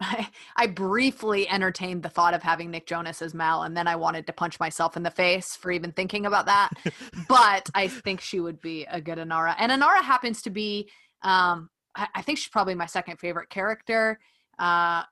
[0.00, 3.96] I, I briefly entertained the thought of having Nick Jonas as Mal, and then I
[3.96, 6.70] wanted to punch myself in the face for even thinking about that.
[7.28, 10.88] but I think she would be a good Inara, and Inara happens to be,
[11.22, 14.18] um, I, I think she's probably my second favorite character.
[14.58, 15.04] Uh,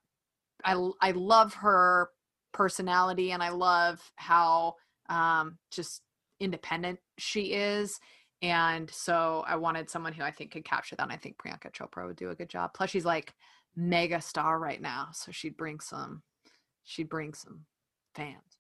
[0.65, 2.11] I I love her
[2.53, 4.75] personality and I love how
[5.09, 6.03] um just
[6.41, 8.01] independent she is
[8.43, 11.73] and so I wanted someone who I think could capture that and I think Priyanka
[11.73, 12.73] Chopra would do a good job.
[12.75, 13.35] Plus she's like
[13.77, 16.23] mega star right now so she'd bring some
[16.85, 17.61] she'd bring some
[18.15, 18.59] fans.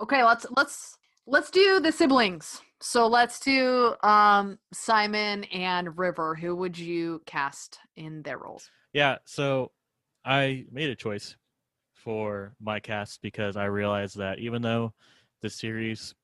[0.00, 2.60] Okay let's let's let's do the siblings.
[2.80, 6.34] So let's do um Simon and River.
[6.34, 8.70] Who would you cast in their roles?
[8.92, 9.70] Yeah, so
[10.24, 11.36] I made a choice
[11.94, 14.92] for my cast because I realized that even though
[15.42, 16.14] the series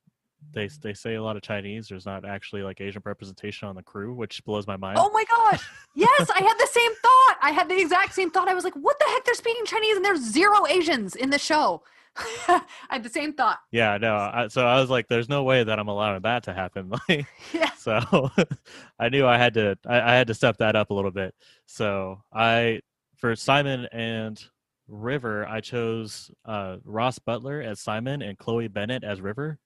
[0.53, 3.82] they they say a lot of Chinese, there's not actually like Asian representation on the
[3.82, 4.99] crew, which blows my mind.
[5.01, 5.66] Oh my gosh.
[5.94, 7.36] Yes, I had the same thought.
[7.42, 8.49] I had the exact same thought.
[8.49, 9.24] I was like, what the heck?
[9.24, 11.82] They're speaking Chinese and there's zero Asians in the show.
[12.49, 13.59] I had the same thought.
[13.72, 14.14] Yeah, no.
[14.14, 17.26] I, so I was like, "There's no way that I'm allowing that to happen." Like,
[17.53, 17.70] Yeah.
[17.72, 18.30] so
[18.99, 19.78] I knew I had to.
[19.86, 21.34] I, I had to step that up a little bit.
[21.66, 22.80] So I,
[23.17, 24.43] for Simon and
[24.89, 29.59] River, I chose uh, Ross Butler as Simon and Chloe Bennet as River.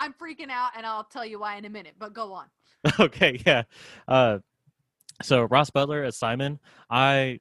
[0.00, 2.46] I'm freaking out and I'll tell you why in a minute, but go on.
[3.00, 3.64] okay, yeah.
[4.06, 4.38] Uh,
[5.22, 7.40] so Ross Butler as Simon, I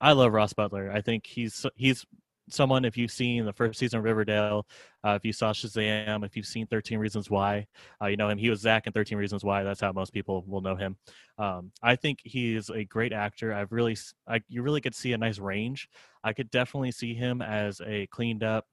[0.00, 0.90] I love Ross Butler.
[0.92, 2.04] I think he's he's
[2.48, 2.84] someone.
[2.84, 4.66] If you've seen the first season of Riverdale,
[5.04, 7.66] uh, if you saw Shazam, if you've seen Thirteen Reasons Why,
[8.02, 8.38] uh, you know him.
[8.38, 9.62] He was Zach in Thirteen Reasons Why.
[9.62, 10.96] That's how most people will know him.
[11.38, 13.52] Um, I think he is a great actor.
[13.52, 13.96] I've really,
[14.28, 15.88] I, you really could see a nice range.
[16.24, 18.66] I could definitely see him as a cleaned up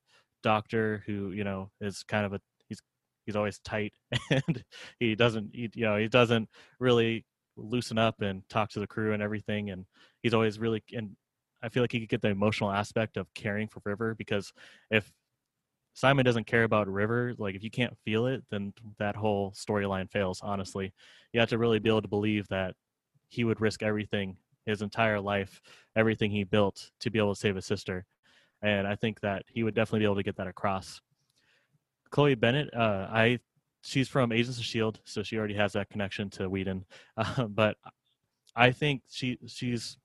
[0.43, 2.81] doctor who you know is kind of a he's
[3.25, 3.93] he's always tight
[4.31, 4.63] and
[4.99, 6.47] he doesn't he, you know he doesn't
[6.79, 7.25] really
[7.57, 9.85] loosen up and talk to the crew and everything and
[10.23, 11.15] he's always really and
[11.61, 14.53] i feel like he could get the emotional aspect of caring for river because
[14.91, 15.11] if
[15.93, 20.09] simon doesn't care about river like if you can't feel it then that whole storyline
[20.09, 20.93] fails honestly
[21.33, 22.75] you have to really be able to believe that
[23.27, 24.35] he would risk everything
[24.65, 25.61] his entire life
[25.95, 28.05] everything he built to be able to save his sister
[28.61, 31.01] and i think that he would definitely be able to get that across
[32.11, 33.39] chloe bennet uh, i
[33.81, 36.85] she's from Agents of Shield, so she already has that connection to Whedon.
[37.17, 37.77] Uh, but
[38.55, 39.97] I think she she's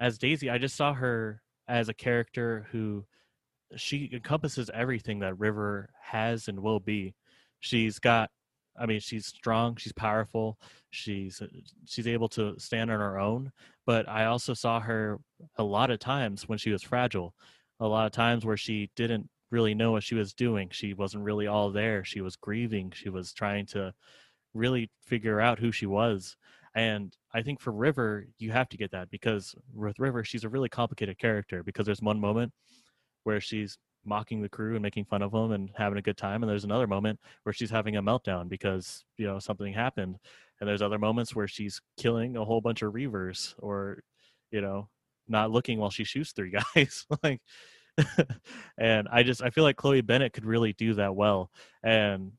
[0.00, 0.50] as Daisy.
[0.50, 3.04] I just saw her as a character who
[3.76, 7.14] she encompasses everything that River has and will be.
[7.60, 8.30] She's got,
[8.78, 10.58] I mean, she's strong, she's powerful,
[10.90, 11.46] she's uh,
[11.86, 13.50] she's able to stand on her own.
[13.86, 15.18] But I also saw her
[15.56, 17.34] a lot of times when she was fragile.
[17.80, 20.68] A lot of times where she didn't really know what she was doing.
[20.70, 22.04] She wasn't really all there.
[22.04, 22.92] She was grieving.
[22.94, 23.92] She was trying to
[24.54, 26.36] really figure out who she was.
[26.74, 30.48] And I think for River, you have to get that because with River, she's a
[30.48, 32.52] really complicated character because there's one moment
[33.24, 36.42] where she's mocking the crew and making fun of them and having a good time
[36.42, 40.16] and there's another moment where she's having a meltdown because you know something happened
[40.60, 44.00] and there's other moments where she's killing a whole bunch of reavers or
[44.52, 44.88] you know
[45.26, 47.40] not looking while she shoots three guys like
[48.78, 51.50] and I just I feel like Chloe Bennet could really do that well.
[51.82, 52.32] And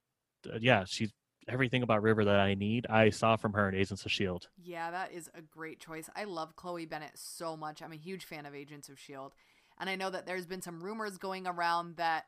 [0.52, 1.12] uh, yeah, she's
[1.48, 2.88] everything about River that I need.
[2.90, 4.50] I saw from her in Agents of Shield.
[4.62, 6.10] Yeah, that is a great choice.
[6.16, 7.82] I love Chloe Bennet so much.
[7.82, 9.36] I'm a huge fan of Agents of S.H.I.E.L.D.
[9.80, 12.26] And I know that there's been some rumors going around that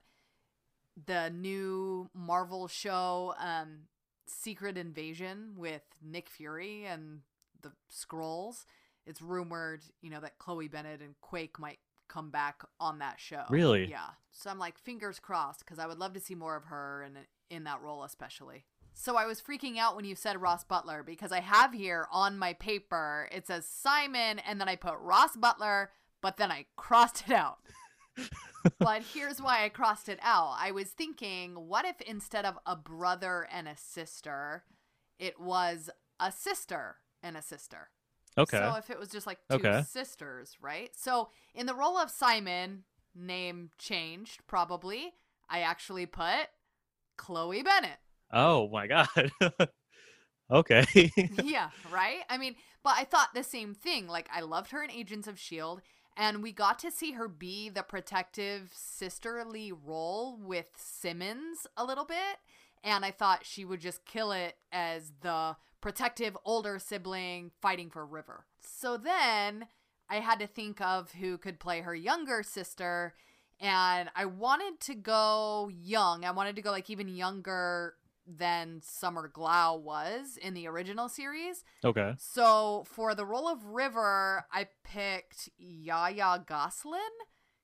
[1.06, 3.88] the new Marvel show, um,
[4.28, 7.22] Secret Invasion with Nick Fury and
[7.62, 8.66] the Skrulls,
[9.06, 13.44] it's rumored, you know, that Chloe Bennet and Quake might come back on that show.
[13.50, 13.90] Really?
[13.90, 14.10] Yeah.
[14.32, 17.18] So I'm like, fingers crossed, because I would love to see more of her in,
[17.50, 18.66] in that role, especially.
[19.02, 22.38] So I was freaking out when you said Ross Butler because I have here on
[22.38, 25.92] my paper it says Simon and then I put Ross Butler,
[26.22, 27.60] but then I crossed it out.
[28.80, 30.58] but here's why I crossed it out.
[30.60, 34.66] I was thinking, what if instead of a brother and a sister,
[35.18, 35.90] it was
[36.20, 37.92] a sister and a sister?
[38.38, 38.58] Okay.
[38.58, 39.82] So if it was just like two Okay.
[39.88, 40.92] sisters, right?
[40.94, 42.84] So in the role of Simon,
[43.16, 45.14] name changed probably.
[45.50, 46.50] I actually put
[47.16, 48.00] Chloe Bennet.
[48.32, 49.08] Oh my god.
[50.52, 50.86] okay.
[51.44, 52.20] yeah, right?
[52.30, 54.08] I mean, but I thought the same thing.
[54.08, 55.82] Like, I loved her in Agents of S.H.I.E.L.D.,
[56.18, 62.04] and we got to see her be the protective sisterly role with Simmons a little
[62.04, 62.38] bit.
[62.84, 68.06] And I thought she would just kill it as the protective older sibling fighting for
[68.06, 68.46] River.
[68.60, 69.68] So then
[70.10, 73.14] I had to think of who could play her younger sister.
[73.62, 76.26] And I wanted to go young.
[76.26, 77.96] I wanted to go like even younger
[78.38, 81.64] than Summer Glau was in the original series.
[81.84, 82.14] okay.
[82.18, 87.00] So for the role of River, I picked YaYa Gosselin,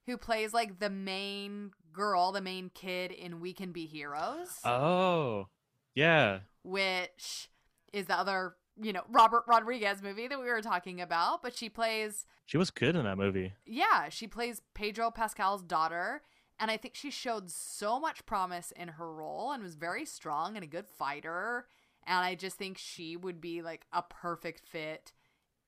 [0.05, 5.47] who plays like the main girl, the main kid in We Can Be Heroes, Oh.
[5.93, 6.39] Yeah.
[6.63, 7.49] which
[7.93, 11.69] is the other you know, Robert Rodriguez movie that we were talking about, but she
[11.69, 13.53] plays She was good in that movie.
[13.65, 16.23] yeah, she plays Pedro Pascal's daughter,
[16.59, 20.55] and I think she showed so much promise in her role and was very strong
[20.55, 21.67] and a good fighter.
[22.07, 25.11] And I just think she would be like a perfect fit,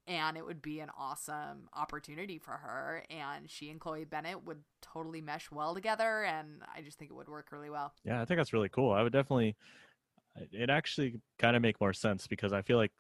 [0.06, 3.04] and it would be an awesome opportunity for her.
[3.10, 7.16] And she and Chloe Bennet would totally mesh well together, and I just think it
[7.16, 7.94] would work really well.
[8.06, 8.94] Yeah, I think that's really cool.
[8.94, 9.56] I would definitely.
[10.52, 12.92] It actually kind of make more sense because I feel like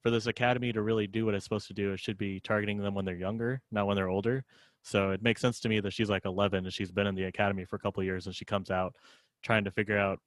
[0.00, 2.78] for this academy to really do what it's supposed to do, it should be targeting
[2.78, 4.44] them when they're younger, not when they're older.
[4.82, 7.24] So it makes sense to me that she's like 11 and she's been in the
[7.24, 8.94] academy for a couple of years and she comes out
[9.42, 10.18] trying to figure out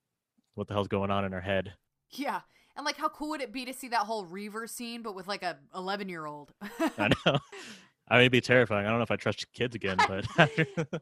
[0.55, 1.73] what the hell's going on in her head.
[2.11, 2.41] Yeah.
[2.75, 5.27] And like how cool would it be to see that whole Reaver scene but with
[5.27, 6.53] like a 11 year old?
[6.97, 7.39] I know.
[8.07, 8.85] I mean, it'd be terrifying.
[8.85, 10.27] I don't know if I trust kids again, but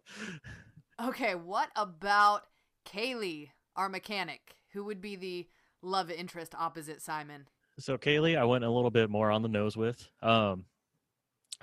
[1.03, 2.43] okay, what about
[2.87, 5.47] Kaylee, our mechanic, who would be the
[5.81, 7.47] love interest opposite Simon?
[7.79, 10.07] so Kaylee, I went a little bit more on the nose with.
[10.21, 10.65] Um,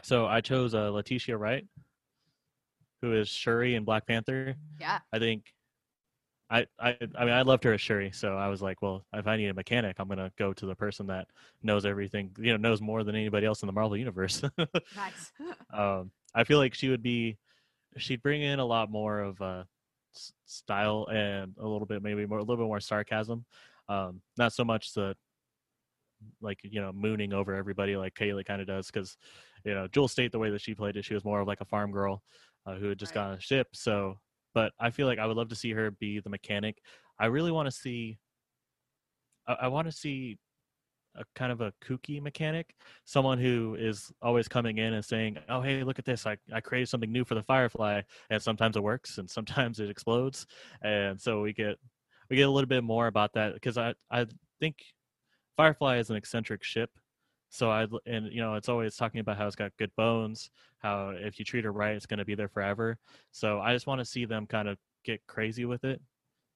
[0.03, 1.67] so I chose uh, Letitia Wright,
[3.03, 4.57] who is Shuri in Black Panther.
[4.79, 4.99] Yeah.
[5.13, 5.45] I think
[6.51, 9.27] I, I I mean I loved her as Shuri, so I was like, well, if
[9.27, 11.29] I need a mechanic, I'm gonna go to the person that
[11.63, 14.43] knows everything, you know, knows more than anybody else in the Marvel universe.
[14.97, 15.33] Nice.
[15.73, 17.39] um, I feel like she would be,
[17.97, 19.65] she'd bring in a lot more of uh,
[20.45, 23.45] style and a little bit maybe more a little bit more sarcasm.
[23.89, 25.17] Um, not so much the
[26.41, 29.17] like you know mooning over everybody like Kaylee kind of does because
[29.65, 31.61] you know Jewel Staite the way that she played it, she was more of like
[31.61, 32.23] a farm girl
[32.67, 33.69] uh, who had just got on a ship.
[33.73, 34.19] So,
[34.55, 36.79] but I feel like I would love to see her be the mechanic.
[37.19, 38.19] I really want to see.
[39.47, 40.39] I, I want to see
[41.17, 45.61] a kind of a kooky mechanic, someone who is always coming in and saying, "Oh,
[45.61, 46.27] hey, look at this!
[46.27, 49.91] I I created something new for the Firefly," and sometimes it works and sometimes it
[49.91, 50.47] explodes,
[50.83, 51.77] and so we get
[52.29, 54.27] we get a little bit more about that because I I
[54.61, 54.77] think
[55.57, 56.91] Firefly is an eccentric ship.
[57.51, 61.13] So I and you know it's always talking about how it's got good bones, how
[61.15, 62.97] if you treat her right, it's going to be there forever.
[63.33, 66.01] So I just want to see them kind of get crazy with it,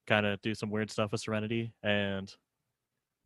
[0.07, 2.32] kind of do some weird stuff with Serenity, and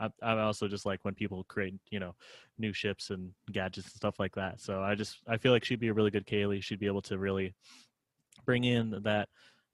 [0.00, 2.14] I, I also just like when people create you know
[2.58, 4.60] new ships and gadgets and stuff like that.
[4.60, 6.62] So I just I feel like she'd be a really good Kaylee.
[6.62, 7.54] She'd be able to really
[8.46, 9.28] bring in that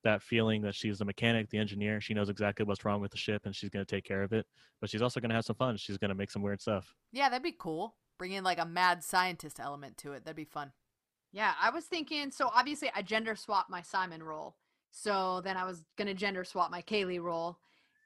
[0.04, 2.00] that feeling that she's the mechanic, the engineer.
[2.00, 4.32] She knows exactly what's wrong with the ship and she's going to take care of
[4.32, 4.46] it.
[4.80, 5.76] But she's also going to have some fun.
[5.76, 6.94] She's going to make some weird stuff.
[7.12, 7.96] Yeah, that'd be cool.
[8.18, 10.24] Bring in like a mad scientist element to it.
[10.24, 10.72] That'd be fun.
[11.32, 12.30] Yeah, I was thinking.
[12.30, 14.54] So obviously, I gender swapped my Simon role.
[14.92, 17.58] So then I was gonna gender swap my Kaylee role,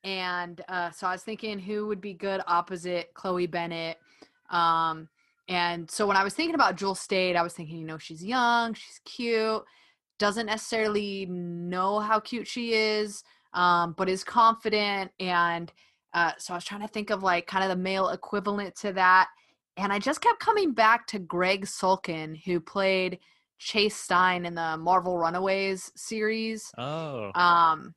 [0.03, 3.99] and uh, so I was thinking who would be good opposite Chloe Bennet.
[4.49, 5.11] Um,
[5.49, 8.25] and so when I was thinking about Jewel Staite, I was thinking, you know, she's
[8.25, 9.63] young, she's cute,
[10.19, 13.23] doesn't necessarily know how cute she is,
[13.55, 15.11] um, but is confident.
[15.21, 15.73] And
[16.15, 18.93] uh, so I was trying to think of like kind of the male equivalent to
[18.95, 19.29] that.
[19.77, 23.19] And I just kept coming back to Greg Sulkin, who played
[23.59, 26.71] Chase Stein in the Marvel Runaways series.
[26.77, 27.31] Oh.
[27.35, 27.95] Um,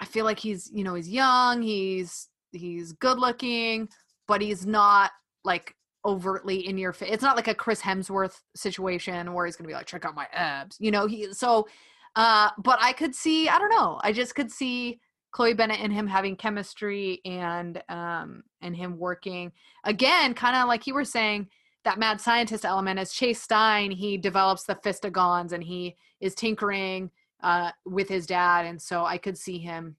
[0.00, 3.88] I feel like he's, you know, he's young, he's he's good looking,
[4.26, 5.10] but he's not
[5.44, 5.74] like
[6.08, 7.10] overtly in your face.
[7.12, 10.26] It's not like a Chris Hemsworth situation where he's gonna be like, check out my
[10.32, 11.06] abs, you know.
[11.06, 11.68] He so,
[12.16, 15.00] uh, but I could see, I don't know, I just could see
[15.30, 19.52] Chloe Bennet and him having chemistry and um and him working
[19.84, 21.48] again, kind of like you were saying.
[21.84, 27.10] That mad scientist element as Chase Stein, he develops the Fistigons and he is tinkering
[27.42, 29.96] uh, with his dad, and so I could see him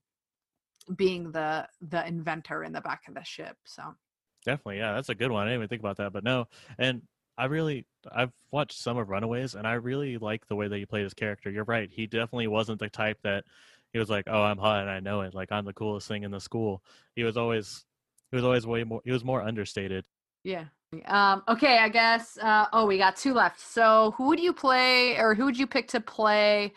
[0.96, 3.56] being the the inventor in the back of the ship.
[3.66, 3.96] So
[4.46, 5.44] Definitely, yeah, that's a good one.
[5.44, 6.48] I didn't even think about that, but no.
[6.78, 7.02] And
[7.38, 10.86] I really, I've watched some of Runaways, and I really like the way that he
[10.86, 11.50] played his character.
[11.50, 13.46] You're right; he definitely wasn't the type that
[13.94, 15.34] he was like, "Oh, I'm hot and I know it.
[15.34, 16.82] Like I'm the coolest thing in the school."
[17.16, 17.86] He was always,
[18.32, 19.02] he was always way more.
[19.06, 20.06] He was more understated.
[20.44, 20.66] yeah.
[21.06, 22.38] Um, okay, I guess.
[22.38, 23.60] Uh, oh, we got two left.
[23.60, 26.74] So who would you play, or who would you pick to play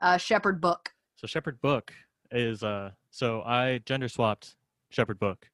[0.00, 0.92] uh, Shepherd Book?
[1.16, 1.92] So Shepherd Book
[2.30, 4.56] is uh so I gender swapped
[4.90, 5.48] Shepherd Book,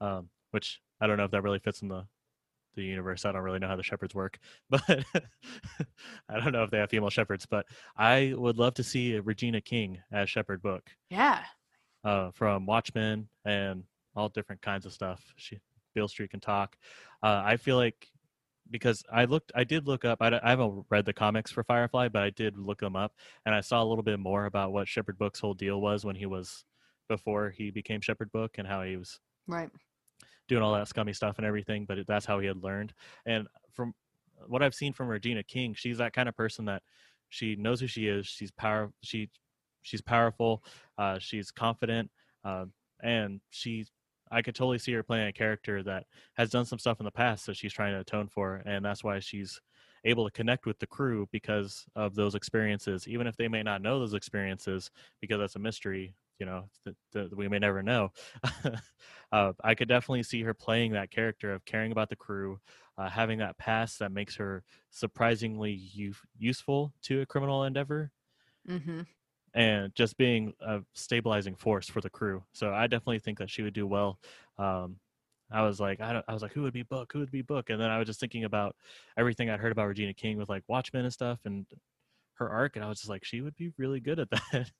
[0.00, 2.06] um, which I don't know if that really fits in the
[2.76, 3.24] the universe.
[3.24, 4.38] I don't really know how the shepherds work,
[4.70, 4.82] but
[6.28, 7.46] I don't know if they have female shepherds.
[7.46, 7.66] But
[7.96, 11.42] I would love to see Regina King as Shepherd Book Yeah.
[12.02, 13.84] uh, from Watchmen and
[14.16, 15.22] all different kinds of stuff.
[15.36, 15.58] She
[15.94, 16.76] Beale Street can talk.
[17.22, 18.08] Uh, I feel like
[18.70, 20.22] because I looked, I did look up.
[20.22, 23.12] I, I haven't read the comics for Firefly, but I did look them up,
[23.46, 26.16] and I saw a little bit more about what Shepherd Book's whole deal was when
[26.16, 26.64] he was
[27.08, 29.70] before he became Shepherd Book and how he was Right.
[30.48, 31.84] Doing all that scummy stuff and everything.
[31.86, 32.92] But that's how he had learned.
[33.26, 33.94] And from
[34.46, 36.82] what I've seen from Regina King, she's that kind of person that
[37.28, 38.26] she knows who she is.
[38.26, 38.92] She's power.
[39.02, 39.30] She
[39.82, 40.62] she's powerful.
[40.98, 42.10] Uh, she's confident,
[42.44, 42.66] uh,
[43.02, 43.86] and she
[44.30, 47.10] I could totally see her playing a character that has done some stuff in the
[47.10, 49.60] past that she's trying to atone for, and that's why she's
[50.04, 53.82] able to connect with the crew because of those experiences, even if they may not
[53.82, 54.90] know those experiences
[55.20, 56.14] because that's a mystery.
[56.38, 58.10] You know that, that we may never know.
[59.32, 62.58] uh, I could definitely see her playing that character of caring about the crew,
[62.98, 68.10] uh, having that past that makes her surprisingly u- useful to a criminal endeavor
[68.68, 69.02] Mm-hmm.
[69.54, 72.42] and just being a stabilizing force for the crew.
[72.52, 74.18] So I definitely think that she would do well.
[74.58, 74.96] Um,
[75.50, 77.12] I was like, I, don't, I was like, who would be Book?
[77.12, 77.70] Who would be Book?
[77.70, 78.74] And then I was just thinking about
[79.16, 81.66] everything I'd heard about Regina King with like Watchmen and stuff and
[82.34, 84.70] her arc, and I was just like, she would be really good at that.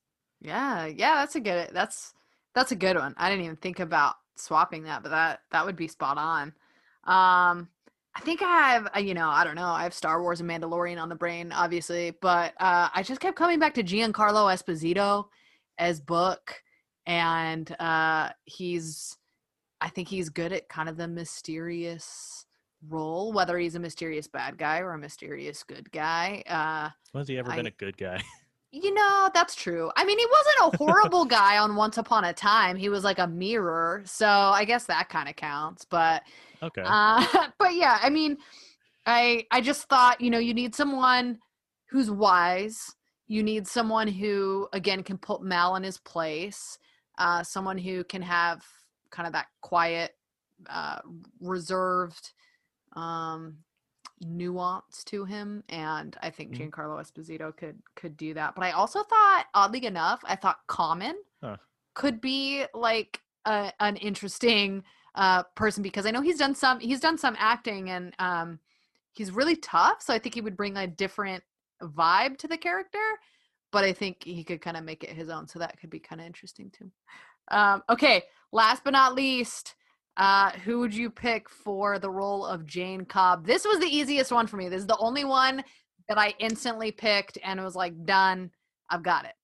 [0.44, 2.12] Yeah, yeah, that's a good that's
[2.54, 3.14] that's a good one.
[3.16, 6.48] I didn't even think about swapping that, but that that would be spot on.
[7.04, 7.68] Um
[8.16, 10.48] I think I have uh, you know, I don't know, I have Star Wars and
[10.48, 15.28] Mandalorian on the brain obviously, but uh I just kept coming back to Giancarlo Esposito
[15.78, 16.62] as Book
[17.06, 19.16] and uh he's
[19.80, 22.44] I think he's good at kind of the mysterious
[22.86, 26.42] role, whether he's a mysterious bad guy or a mysterious good guy.
[26.46, 28.22] Uh Was he ever been a good guy?
[28.82, 29.90] You know, that's true.
[29.96, 32.76] I mean, he wasn't a horrible guy on Once Upon a Time.
[32.76, 34.02] He was like a mirror.
[34.04, 35.84] So I guess that kind of counts.
[35.84, 36.22] But
[36.62, 36.82] Okay.
[36.84, 37.24] uh
[37.58, 38.36] but yeah, I mean,
[39.06, 41.38] I I just thought, you know, you need someone
[41.90, 42.94] who's wise.
[43.28, 46.78] You need someone who again can put Mal in his place.
[47.18, 48.64] Uh someone who can have
[49.10, 50.16] kind of that quiet
[50.68, 50.98] uh
[51.40, 52.32] reserved
[52.94, 53.58] um
[54.24, 56.70] nuance to him and i think Mhm.
[56.70, 61.14] giancarlo esposito could could do that but i also thought oddly enough i thought common
[61.42, 61.56] Huh.
[61.94, 64.82] could be like a, an interesting
[65.14, 68.58] uh person because i know he's done some he's done some acting and um
[69.12, 71.42] he's really tough so i think he would bring a different
[71.82, 72.98] vibe to the character
[73.72, 76.00] but i think he could kind of make it his own so that could be
[76.00, 76.90] kind of interesting too
[77.50, 78.22] um okay
[78.52, 79.74] last but not least
[80.16, 83.46] uh, who would you pick for the role of Jayne Cobb?
[83.46, 84.68] This was the easiest one for me.
[84.68, 85.64] This is the only one
[86.08, 88.50] that I instantly picked and it was like, done.
[88.90, 89.34] I've got it.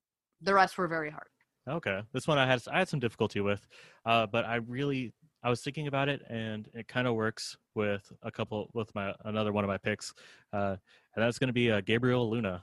[0.42, 1.26] The rest were very hard.
[1.68, 3.66] Okay, this one I had I had some difficulty with,
[4.06, 5.12] uh, but I really
[5.42, 9.14] I was thinking about it, and it kind of works with a couple with my
[9.24, 10.12] another one of my picks,
[10.52, 10.76] uh,
[11.14, 12.62] and that's going to be uh, Gabriel Luna.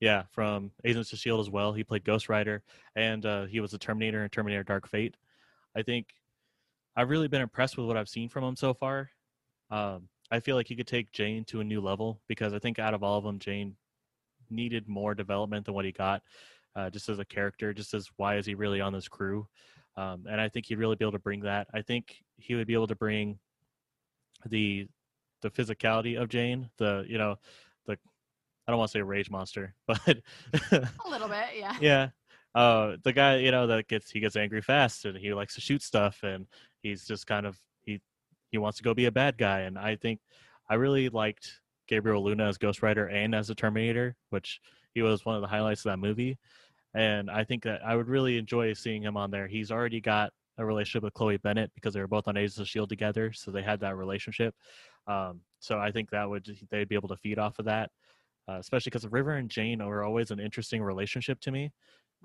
[0.00, 1.72] Yeah, from Agents of Shield as well.
[1.74, 2.62] He played Ghost Rider,
[2.96, 5.16] and uh, he was the Terminator in Terminator Dark Fate.
[5.76, 6.06] I think
[6.96, 9.10] I've really been impressed with what I've seen from him so far.
[9.70, 12.78] Um, I feel like he could take Jayne to a new level because I think
[12.78, 13.76] out of all of them, Jayne
[14.48, 16.22] needed more development than what he got
[16.76, 19.46] uh, just as a character, just as why is he really on this crew?
[19.96, 21.66] Um, and I think he'd really be able to bring that.
[21.74, 23.38] I think he would be able to bring
[24.46, 24.88] the
[25.42, 27.36] the physicality of Jayne, the you know,
[27.86, 27.98] the
[28.66, 30.18] I don't want to say rage monster, but
[30.52, 31.76] A little bit, yeah.
[31.80, 32.08] yeah,
[32.54, 35.60] uh, the guy you know that gets he gets angry fast and he likes to
[35.60, 36.46] shoot stuff and
[36.82, 38.00] he's just kind of he
[38.50, 39.60] he wants to go be a bad guy.
[39.60, 40.20] And I think
[40.68, 44.60] I really liked Gabriel Luna as Ghost Rider and as a Terminator, which
[44.94, 46.38] he was one of the highlights of that movie.
[46.94, 49.46] And I think that I would really enjoy seeing him on there.
[49.46, 52.68] He's already got a relationship with Chloe Bennet because they were both on Agents of
[52.68, 54.54] Shield together, so they had that relationship.
[55.06, 57.90] Um, so I think that would they'd be able to feed off of that,
[58.48, 61.70] uh, especially because River and Jayne were always an interesting relationship to me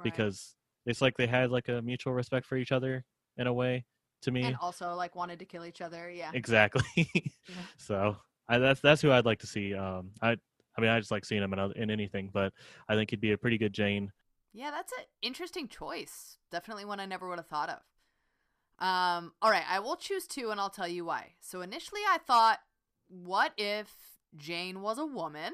[0.03, 3.03] because it's like they had like a mutual respect for each other
[3.37, 3.85] in a way
[4.21, 4.43] to me.
[4.43, 6.09] And also like wanted to kill each other.
[6.09, 6.31] Yeah.
[6.33, 7.09] Exactly.
[7.77, 8.17] So
[8.49, 9.75] I, that's that's who I'd like to see.
[9.75, 10.35] Um, I
[10.75, 12.53] I mean I just like seeing him in other, in anything, but
[12.89, 14.11] I think he'd be a pretty good Jayne.
[14.51, 16.37] Yeah, that's an interesting choice.
[16.51, 18.85] Definitely one I never would have thought of.
[18.85, 21.33] Um, all right, I will choose two and I'll tell you why.
[21.39, 22.59] So initially I thought,
[23.07, 23.93] what if
[24.35, 25.53] Jayne was a woman?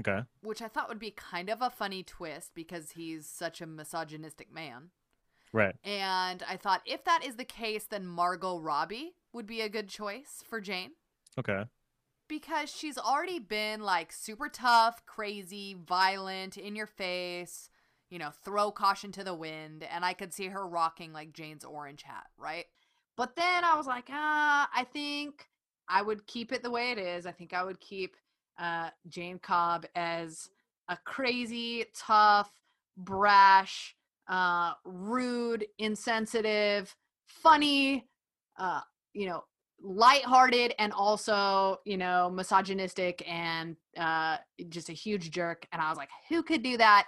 [0.00, 0.20] Okay.
[0.42, 4.52] Which I thought would be kind of a funny twist because he's such a misogynistic
[4.52, 4.90] man.
[5.52, 5.76] Right.
[5.84, 9.88] And I thought if that is the case, then Margot Robbie would be a good
[9.88, 10.92] choice for Jayne
[11.38, 11.64] Okay.
[12.28, 17.68] because she's already been like super tough, crazy, violent, in your face,
[18.10, 19.84] you know, throw caution to the wind.
[19.84, 22.66] And I could see her rocking like Jayne's orange hat, right?
[23.16, 25.46] But then I was like, ah, I think
[25.88, 27.26] I would keep it the way it is.
[27.26, 28.16] I think I would keep
[28.58, 30.48] uh, Jayne Cobb as
[30.88, 32.50] a crazy, tough,
[32.96, 33.96] brash,
[34.28, 36.94] uh, rude, insensitive,
[37.26, 38.06] funny,
[38.58, 38.80] uh,
[39.12, 39.44] you know,
[39.82, 44.36] lighthearted and also, you know, misogynistic and uh,
[44.68, 45.66] just a huge jerk.
[45.72, 47.06] And I was like, who could do that?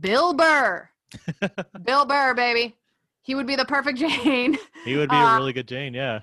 [0.00, 0.88] Bill Burr.
[1.84, 2.76] Bill Burr, baby.
[3.22, 4.56] He would be the perfect Jayne.
[4.84, 5.94] He would be Uh, a really good Jayne.
[5.94, 6.20] Yeah.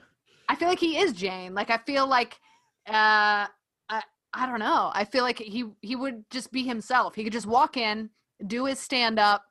[0.47, 1.53] I feel like he is Jayne.
[1.53, 2.39] Like I feel like
[2.87, 3.47] uh
[3.89, 4.03] I
[4.33, 4.91] I don't know.
[4.93, 7.15] I feel like he he would just be himself.
[7.15, 8.09] He could just walk in,
[8.47, 9.43] do his stand up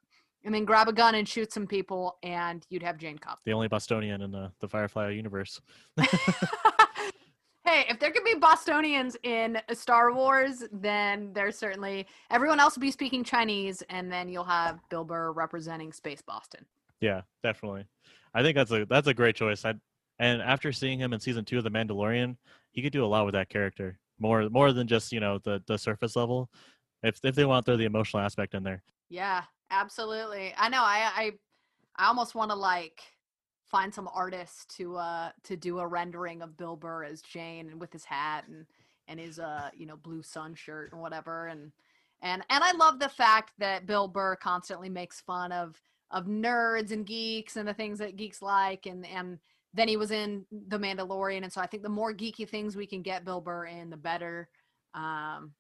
[0.45, 3.39] and then grab a gun and shoot some people, and you'd have Jayne Cobb.
[3.45, 5.61] The only Bostonian in the, the Firefly universe.
[6.01, 12.83] hey, if there could be Bostonians in Star Wars, then there's certainly everyone else will
[12.83, 16.65] be speaking Chinese, and then you'll have Bill Burr representing Space Boston.
[17.01, 17.85] Yeah, definitely.
[18.35, 19.65] I think that's a that's a great choice.
[19.65, 19.75] I
[20.19, 22.37] and after seeing him in season two of The Mandalorian,
[22.73, 23.99] he could do a lot with that character.
[24.19, 26.51] More more than just you know the the surface level.
[27.03, 28.83] If if they want to throw the emotional aspect in there.
[29.09, 30.53] Yeah, absolutely.
[30.57, 30.83] I know.
[30.83, 31.33] I I,
[31.97, 33.03] I almost want to like
[33.65, 37.81] find some artists to uh to do a rendering of Bill Burr as jayne and
[37.81, 38.67] with his hat and
[39.07, 41.73] and his uh you know blue sun shirt and whatever and
[42.23, 45.81] and and I love the fact that Bill Burr constantly makes fun of
[46.11, 49.39] of nerds and geeks and the things that geeks like and and
[49.75, 52.87] then he was in The Mandalorian and so I think the more geeky things we
[52.87, 54.49] can get Bill Burr in the better
[54.95, 55.53] um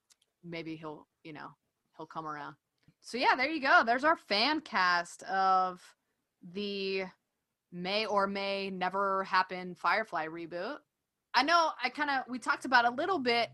[0.44, 1.48] maybe he'll you know
[1.96, 2.54] he'll come around
[3.00, 5.82] so yeah there you go there's our fan cast of
[6.52, 7.04] the
[7.72, 10.76] may or may never happen Firefly reboot.
[11.34, 13.50] I know I kind of we talked about a little bit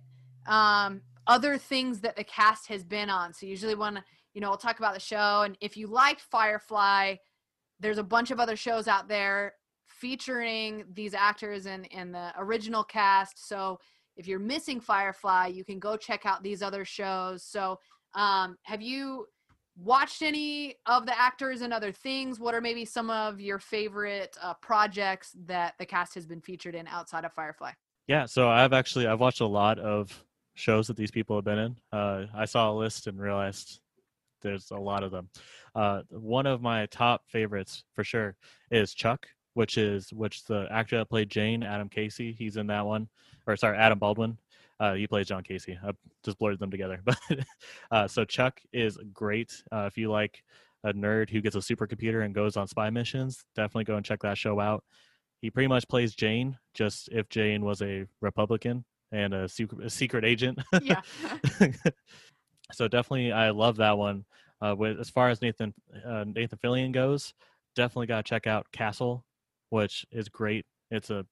[0.46, 3.32] um other things that the cast has been on.
[3.32, 4.02] So usually when
[4.34, 7.16] you know we'll talk about the show and if you liked Firefly,
[7.80, 9.54] there's a bunch of other shows out there
[10.00, 13.48] featuring these actors and in, in the original cast.
[13.48, 13.78] So
[14.16, 17.42] if you're missing Firefly, you can go check out these other shows.
[17.42, 17.78] So
[18.14, 19.26] um have you
[19.76, 22.38] watched any of the actors and other things?
[22.38, 26.74] What are maybe some of your favorite uh, projects that the cast has been featured
[26.74, 27.72] in outside of Firefly?
[28.06, 31.58] Yeah, so I've actually I've watched a lot of shows that these people have been
[31.58, 31.76] in.
[31.92, 33.80] Uh, I saw a list and realized
[34.42, 35.28] there's a lot of them.
[35.74, 38.36] Uh, one of my top favorites for sure
[38.70, 42.32] is Chuck, which is which the actor that played Jayne, Adam Casey.
[42.32, 43.08] He's in that one,
[43.46, 44.38] or sorry, Adam Baldwin.
[44.80, 45.78] Uh, he plays John Casey.
[45.82, 45.92] I
[46.24, 47.00] just blurred them together.
[47.04, 47.16] But
[47.90, 49.62] uh, so Chuck is great.
[49.72, 50.42] Uh, if you like
[50.82, 54.20] a nerd who gets a supercomputer and goes on spy missions, definitely go and check
[54.22, 54.84] that show out.
[55.40, 59.90] He pretty much plays Jayne, just if Jayne was a Republican and a secret, a
[59.90, 60.58] secret agent.
[60.82, 61.00] Yeah.
[62.72, 64.24] so definitely, I love that one.
[64.60, 65.74] Uh, with as far as Nathan
[66.06, 67.34] uh, Nathan Fillion goes,
[67.76, 69.24] definitely got to check out Castle,
[69.74, 70.64] which is great.
[70.92, 71.26] It's a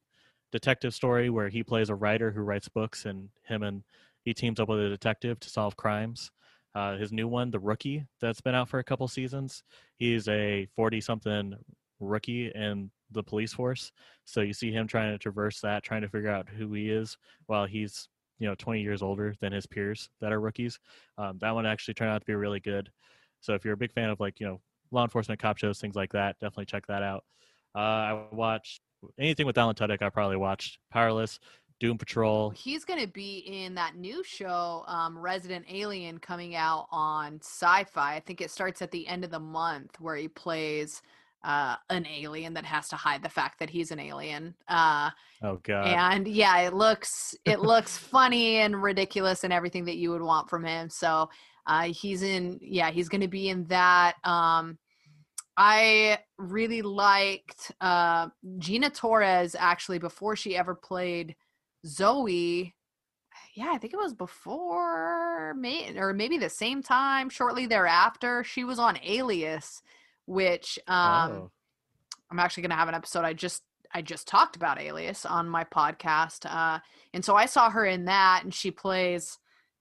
[0.51, 3.85] detective story where he plays a writer who writes books, and him and
[4.24, 6.32] he teams up with a detective to solve crimes.
[6.74, 9.62] Uh, his new one, The Rookie, that's been out for a couple seasons.
[9.97, 11.55] He's a 40 something
[12.01, 13.93] rookie in the police force.
[14.24, 17.16] So you see him trying to traverse that, trying to figure out who he is
[17.47, 18.09] while he's,
[18.40, 20.81] you know, 20 years older than his peers that are rookies.
[21.16, 22.90] Um, that one actually turned out to be really good.
[23.40, 24.60] So if you're a big fan of like, you know,
[24.90, 27.23] law enforcement cop shows, things like that, definitely check that out.
[27.74, 28.81] Uh, I watched
[29.19, 30.03] anything with Alan Tudyk.
[30.03, 31.39] I probably watched Powerless,
[31.81, 32.51] Doom Patrol.
[32.51, 37.97] He's going to be in that new show, um, Resident Alien, coming out on Syfy.
[37.97, 41.03] I think it starts at the end of the month, where he plays
[41.44, 44.55] uh, an alien that has to hide the fact that he's an alien.
[44.69, 45.11] Uh,
[45.43, 45.86] oh God!
[45.86, 50.49] And yeah, it looks it looks funny and ridiculous and everything that you would want
[50.49, 50.89] from him.
[50.89, 51.28] So
[51.66, 52.61] uh, he's in.
[52.62, 54.15] Yeah, he's going to be in that.
[54.24, 54.78] Um,
[55.56, 61.36] I really liked uh, Gina Torres actually before she ever played
[61.86, 62.74] Zoe.
[63.54, 68.44] Yeah, I think it was before, may, or maybe the same time, shortly thereafter.
[68.44, 69.82] She was on Alias,
[70.24, 71.50] which um, oh.
[72.30, 73.24] I'm actually going to have an episode.
[73.24, 73.62] I just
[73.94, 76.78] I just talked about Alias on my podcast, uh,
[77.12, 79.38] and so I saw her in that, and she plays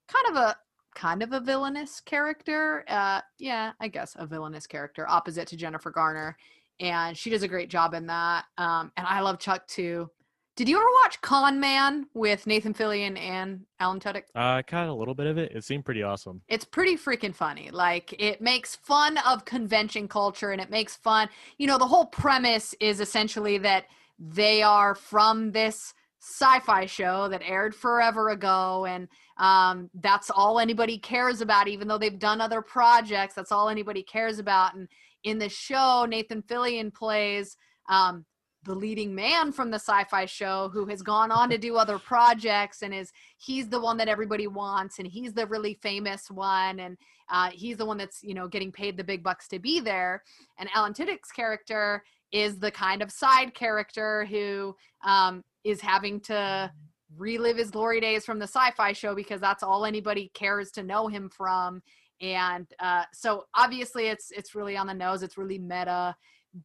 [0.10, 0.56] kind of a
[0.96, 2.84] kind of a villainous character.
[2.88, 6.38] Uh, yeah, I guess a villainous character, opposite to Jennifer Garner,
[6.80, 8.46] and she does a great job in that.
[8.58, 10.10] Um, and I love Chuck too.
[10.58, 14.24] Did you ever watch Con Man with Nathan Fillion and Alan Tudyk?
[14.36, 15.54] Uh, I caught a little bit of it.
[15.54, 16.42] It seemed pretty awesome.
[16.50, 17.70] It's pretty freaking funny.
[17.72, 21.30] Like it makes fun of convention culture, and it makes fun.
[21.58, 23.86] You know, the whole premise is essentially that
[24.20, 29.08] they are from this sci-fi show that aired forever ago and
[29.38, 34.04] um, that's all anybody cares about even though they've done other projects that's all anybody
[34.04, 34.76] cares about.
[34.76, 34.88] And
[35.24, 37.58] in the show nathan fillion plays
[37.90, 38.24] um,
[38.64, 42.84] the leading man from the sci-fi show who has gone on to do other projects
[42.84, 46.98] and is he's the one that everybody wants and he's the really famous one and
[47.32, 50.22] uh, he's the one that's you know getting paid the big bucks to be there.
[50.60, 56.72] And alan tudyk's character is the kind of side character who um, is having to
[57.18, 61.08] relive his glory days from the sci-fi show because that's all anybody cares to know
[61.08, 61.82] him from.
[62.22, 66.16] And uh, so obviously it's it's really on the nose it's really meta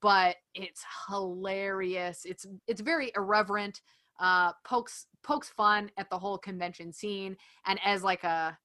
[0.02, 2.22] but it's hilarious.
[2.24, 3.80] It's it's very irreverent
[4.18, 7.36] uh pokes pokes fun at the whole convention scene.
[7.66, 8.58] And as like a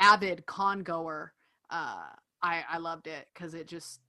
[0.00, 1.34] avid con goer
[1.68, 2.06] uh
[2.42, 4.00] i i loved it because it just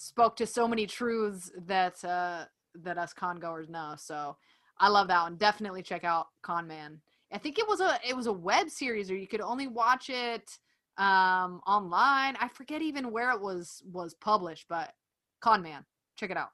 [0.00, 2.44] spoke to so many truths that uh,
[2.74, 3.94] that us con goers know.
[3.98, 4.36] So
[4.80, 5.36] I love that one.
[5.36, 7.00] Definitely check out Con Man.
[7.32, 10.10] I think it was a it was a web series, or you could only watch
[10.10, 10.58] it
[10.98, 12.36] um, online.
[12.40, 14.92] I forget even where it was was published, but
[15.40, 15.84] Con Man,
[16.16, 16.50] check it out.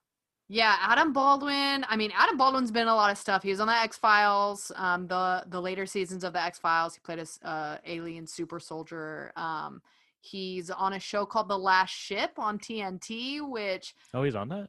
[0.48, 1.84] Yeah, Adam Baldwin.
[1.88, 3.42] I mean, Adam Baldwin's been in a lot of stuff.
[3.42, 6.94] He was on the X Files, um, the the later seasons of the X Files.
[6.94, 9.32] He played a uh, alien super soldier.
[9.34, 9.82] Um,
[10.20, 14.68] he's on a show called The Last Ship on TNT, which Oh, he's on that.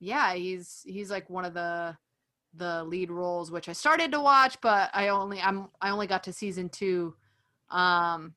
[0.00, 1.96] yeah, he's he's like one of the
[2.56, 6.24] the lead roles, which I started to watch, but I only I'm I only got
[6.24, 7.14] to season two.
[7.70, 8.34] Um,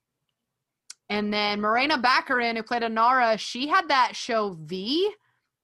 [1.09, 5.11] and then Morena Baccarin, who played Inara, she had that show V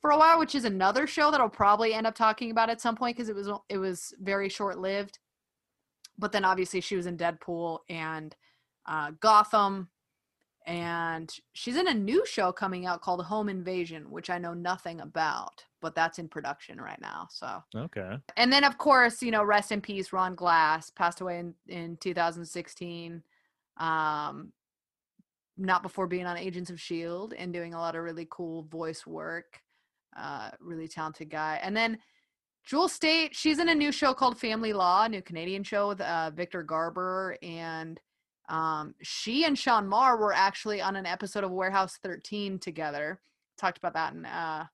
[0.01, 2.81] for a while, which is another show that I'll probably end up talking about at
[2.81, 5.19] some point because it was it was very short lived.
[6.17, 8.35] But then obviously she was in Deadpool and
[8.85, 9.89] uh, Gotham,
[10.65, 15.01] and she's in a new show coming out called Home Invasion, which I know nothing
[15.01, 17.27] about, but that's in production right now.
[17.29, 18.17] So Okay.
[18.37, 21.97] and then of course you know rest in peace ron glass passed away in, in
[21.97, 23.21] 2016
[23.77, 24.51] um
[25.57, 29.05] not before being on agents of shield and doing a lot of really cool voice
[29.05, 29.61] work
[30.17, 31.97] uh really talented guy and then
[32.65, 36.01] jewel staite she's in a new show called family law a new canadian show with
[36.01, 37.99] uh victor garber and
[38.49, 43.19] um she and sean maher were actually on an episode of warehouse 13 together
[43.57, 44.65] talked about that in uh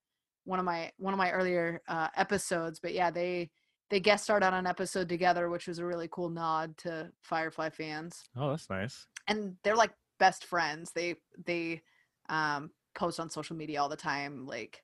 [0.43, 2.79] one of my one of my earlier uh, episodes.
[2.79, 3.49] But yeah, they
[3.89, 7.69] they guest starred on an episode together, which was a really cool nod to Firefly
[7.69, 8.23] fans.
[8.35, 9.05] Oh, that's nice.
[9.27, 10.91] And they're like best friends.
[10.93, 11.15] They
[11.45, 11.81] they
[12.29, 14.81] um, post on social media all the time, like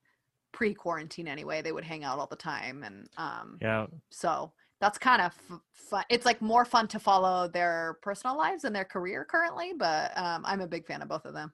[0.51, 1.61] pre quarantine anyway.
[1.61, 3.87] They would hang out all the time, and um, Yeah.
[4.09, 6.03] so that's kind of f- fun.
[6.09, 10.43] It's like more fun to follow their personal lives and their career currently, but um,
[10.45, 11.51] I'm a big fan of both of them.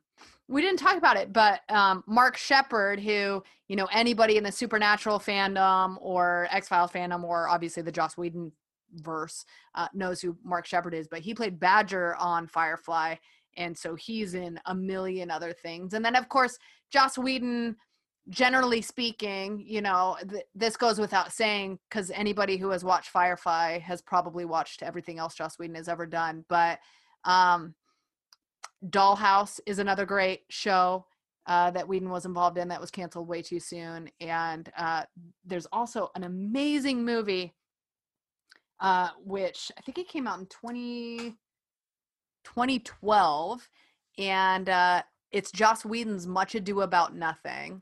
[0.48, 4.52] We didn't talk about it, but um, Mark Sheppard, who you know anybody in the
[4.52, 8.52] Supernatural fandom or X Files fandom, or obviously the Joss Whedon
[8.95, 9.45] verse,
[9.76, 11.07] uh, knows who Mark Sheppard is.
[11.07, 13.15] But he played Badger on Firefly,
[13.57, 15.94] and so he's in a million other things.
[15.94, 16.57] And then of course
[16.91, 17.78] Joss Whedon
[18.30, 23.80] generally speaking, you know, th- this goes without saying because anybody who has watched Firefly
[23.80, 26.45] has probably watched everything else Joss Whedon has ever done.
[26.48, 26.80] But
[27.26, 27.76] um,
[28.89, 31.05] Dollhouse is another great show
[31.45, 34.10] uh, that Whedon was involved in that was canceled way too soon.
[34.19, 35.03] And uh,
[35.45, 37.53] there's also an amazing movie,
[38.80, 41.35] uh, which I think it came out in 20,
[42.43, 43.69] 2012.
[44.18, 47.81] And uh, it's Joss Whedon's Much Ado About Nothing.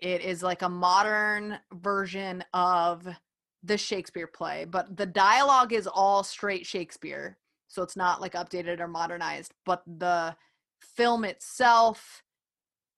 [0.00, 3.06] It is like a modern version of
[3.62, 7.36] the Shakespeare play, but the dialogue is all straight Shakespeare.
[7.68, 10.36] So it's not like updated or modernized, but the
[10.80, 12.22] film itself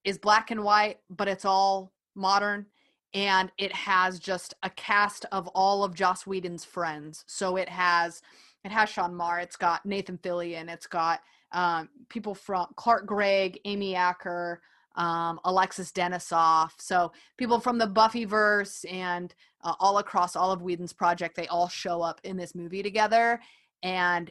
[0.05, 2.67] is black and white, but it's all modern.
[3.15, 7.25] And it has just a cast of all of Joss Whedon's friends.
[7.27, 8.23] So it has
[8.65, 11.21] it has Sean Maher, it's got Nathan Fillion, it's got
[11.53, 14.61] um, people from Clark Gregg, Amy Acker,
[14.97, 16.73] um, Alexis Denisof.
[16.79, 21.69] So people from the Buffyverse and uh, all across all of Whedon's project, they all
[21.69, 23.41] show up in this movie together,
[23.83, 24.31] and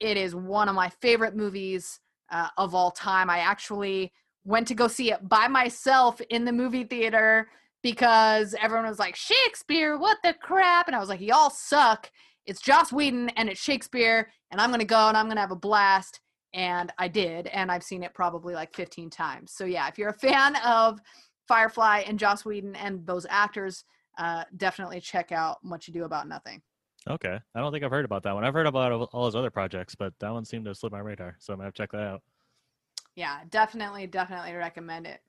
[0.00, 2.00] it is one of my favorite movies
[2.30, 3.30] uh, of all time.
[3.30, 4.12] I actually
[4.44, 7.48] went to go see it by myself in the movie theater
[7.82, 12.10] because everyone was like Shakespeare, what the crap, and I was like, y'all suck.
[12.46, 15.56] It's Joss Whedon and it's Shakespeare, and I'm gonna go and I'm gonna have a
[15.56, 16.20] blast
[16.52, 19.52] and I did, and I've seen it probably like 15 times.
[19.52, 20.98] So yeah, if you're a fan of
[21.46, 23.84] Firefly and Joss Whedon and those actors,
[24.18, 26.60] uh, definitely check out Much Ado About Nothing.
[27.08, 27.38] Okay.
[27.54, 28.44] I don't think I've heard about that one.
[28.44, 31.36] I've heard about all- his other projects, but that one seemed to slip my radar.
[31.38, 32.22] So I'm gonna have to check that out.
[33.14, 35.22] Yeah, definitely, definitely recommend it.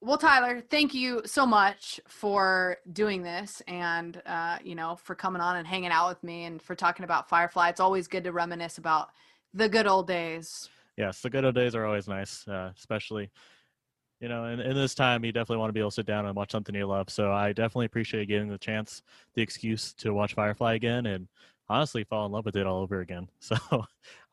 [0.00, 5.42] Well, Tyler, thank you so much for doing this and, uh, you know, for coming
[5.42, 7.68] on and hanging out with me and for talking about Firefly.
[7.68, 9.10] It's always good to reminisce about
[9.52, 10.68] the good old days.
[10.96, 13.30] Yes, the good old days are always nice, uh, especially
[14.20, 16.26] you know, in, in this time, you definitely want to be able to sit down
[16.26, 17.10] and watch something you love.
[17.10, 19.02] So I definitely appreciate getting the chance,
[19.34, 21.28] the excuse to watch Firefly again, and
[21.68, 23.28] honestly fall in love with it all over again.
[23.40, 23.56] So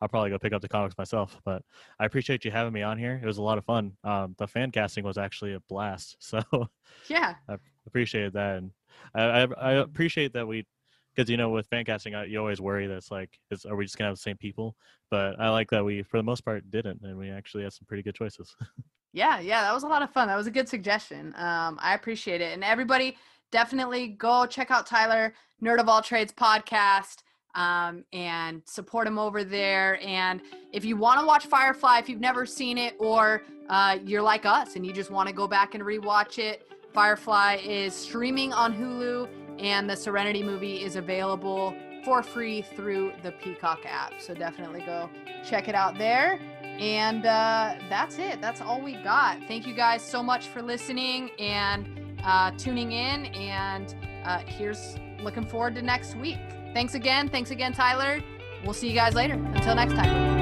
[0.00, 1.40] I'll probably go pick up the comics myself.
[1.44, 1.62] But
[1.98, 3.20] I appreciate you having me on here.
[3.22, 3.96] It was a lot of fun.
[4.04, 6.16] Um, the fan casting was actually a blast.
[6.20, 6.70] So
[7.08, 7.36] Yeah.
[7.48, 8.72] I appreciated that, and
[9.14, 10.66] I, I, I appreciate that we,
[11.14, 13.76] because you know, with fan casting, I, you always worry that it's like, is, are
[13.76, 14.76] we just gonna have the same people?
[15.10, 17.86] But I like that we, for the most part, didn't, and we actually had some
[17.86, 18.56] pretty good choices.
[19.16, 20.28] Yeah, yeah, that was a lot of fun.
[20.28, 21.34] That was a good suggestion.
[21.38, 22.52] Um, I appreciate it.
[22.52, 23.16] And everybody,
[23.50, 25.32] definitely go check out Tyler
[25.64, 27.22] Nerd of All Trades podcast.
[27.56, 29.98] um, and support him over there.
[30.06, 34.22] And if you want to watch Firefly, if you've never seen it, or uh, you're
[34.22, 38.52] like us and you just want to go back and rewatch it, Firefly is streaming
[38.52, 39.28] on Hulu,
[39.58, 41.74] and the Serenity movie is available
[42.04, 44.12] for free through the Peacock app.
[44.20, 45.10] So definitely go
[45.44, 46.38] check it out there.
[46.78, 48.40] And uh, that's it.
[48.40, 49.38] That's all we got.
[49.48, 51.88] Thank you guys so much for listening and
[52.22, 53.26] uh, tuning in.
[53.26, 53.94] And
[54.24, 56.38] uh, here's looking forward to next week.
[56.74, 57.28] Thanks again.
[57.28, 58.20] Thanks again, Tyler.
[58.64, 59.34] We'll see you guys later.
[59.34, 60.36] Until next time.